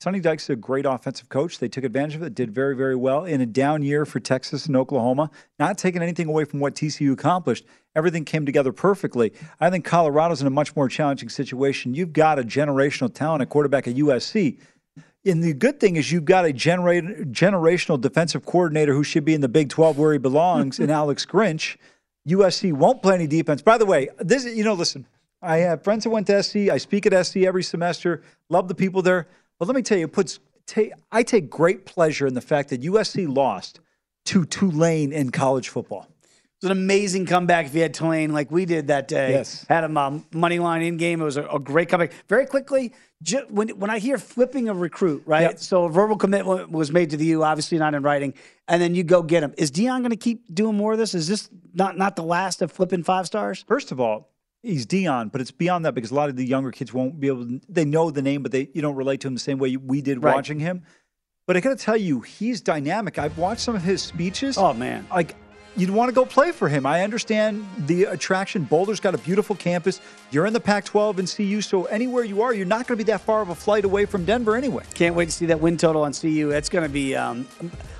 [0.00, 1.58] Sonny Dykes is a great offensive coach.
[1.58, 4.66] They took advantage of it, did very, very well in a down year for Texas
[4.66, 5.30] and Oklahoma.
[5.58, 7.64] Not taking anything away from what TCU accomplished.
[7.96, 9.32] Everything came together perfectly.
[9.60, 11.94] I think Colorado's in a much more challenging situation.
[11.94, 14.58] You've got a generational talent at quarterback at USC.
[15.26, 19.34] And the good thing is you've got a generate, generational defensive coordinator who should be
[19.34, 21.76] in the Big 12 where he belongs in Alex Grinch.
[22.28, 23.62] USC won't play any defense.
[23.62, 25.06] By the way, this you know, listen,
[25.42, 26.56] I have friends that went to SC.
[26.70, 28.22] I speak at SC every semester.
[28.48, 29.26] Love the people there.
[29.58, 32.70] But let me tell you, it puts ta- I take great pleasure in the fact
[32.70, 33.80] that USC lost
[34.26, 36.08] to Tulane in college football.
[36.64, 39.32] It was an amazing comeback if you had Tulane like we did that day.
[39.32, 39.66] Yes.
[39.68, 41.20] Had them um, money line in game.
[41.20, 42.12] It was a, a great comeback.
[42.26, 45.42] Very quickly, ju- when when I hear flipping a recruit, right?
[45.42, 45.58] Yep.
[45.58, 48.32] So a verbal commitment was made to the U, obviously not in writing,
[48.66, 49.52] and then you go get him.
[49.58, 51.14] Is Deion going to keep doing more of this?
[51.14, 53.62] Is this not not the last of flipping five stars?
[53.68, 54.30] First of all,
[54.62, 57.26] he's Deion, but it's beyond that because a lot of the younger kids won't be
[57.26, 57.60] able to.
[57.68, 60.00] They know the name, but they you don't relate to him the same way we
[60.00, 60.34] did Right.
[60.34, 60.82] watching him.
[61.46, 63.18] But I got to tell you, he's dynamic.
[63.18, 64.56] I've watched some of his speeches.
[64.56, 65.34] Oh man, like
[65.76, 66.86] you'd want to go play for him.
[66.86, 68.64] I understand the attraction.
[68.64, 70.00] Boulder's got a beautiful campus.
[70.30, 73.10] You're in the Pac-12 and CU, so anywhere you are, you're not going to be
[73.10, 74.84] that far of a flight away from Denver anyway.
[74.94, 76.50] Can't wait to see that win total on CU.
[76.50, 77.46] It's going to be um,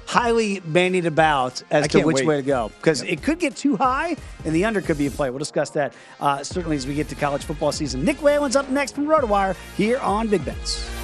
[0.07, 2.27] highly bandied about as to which wait.
[2.27, 5.11] way to go because it could get too high and the under could be a
[5.11, 5.31] play.
[5.31, 8.05] We'll discuss that uh, certainly as we get to college football season.
[8.05, 11.03] Nick Whalen's up next from RotoWire here on Big Bets.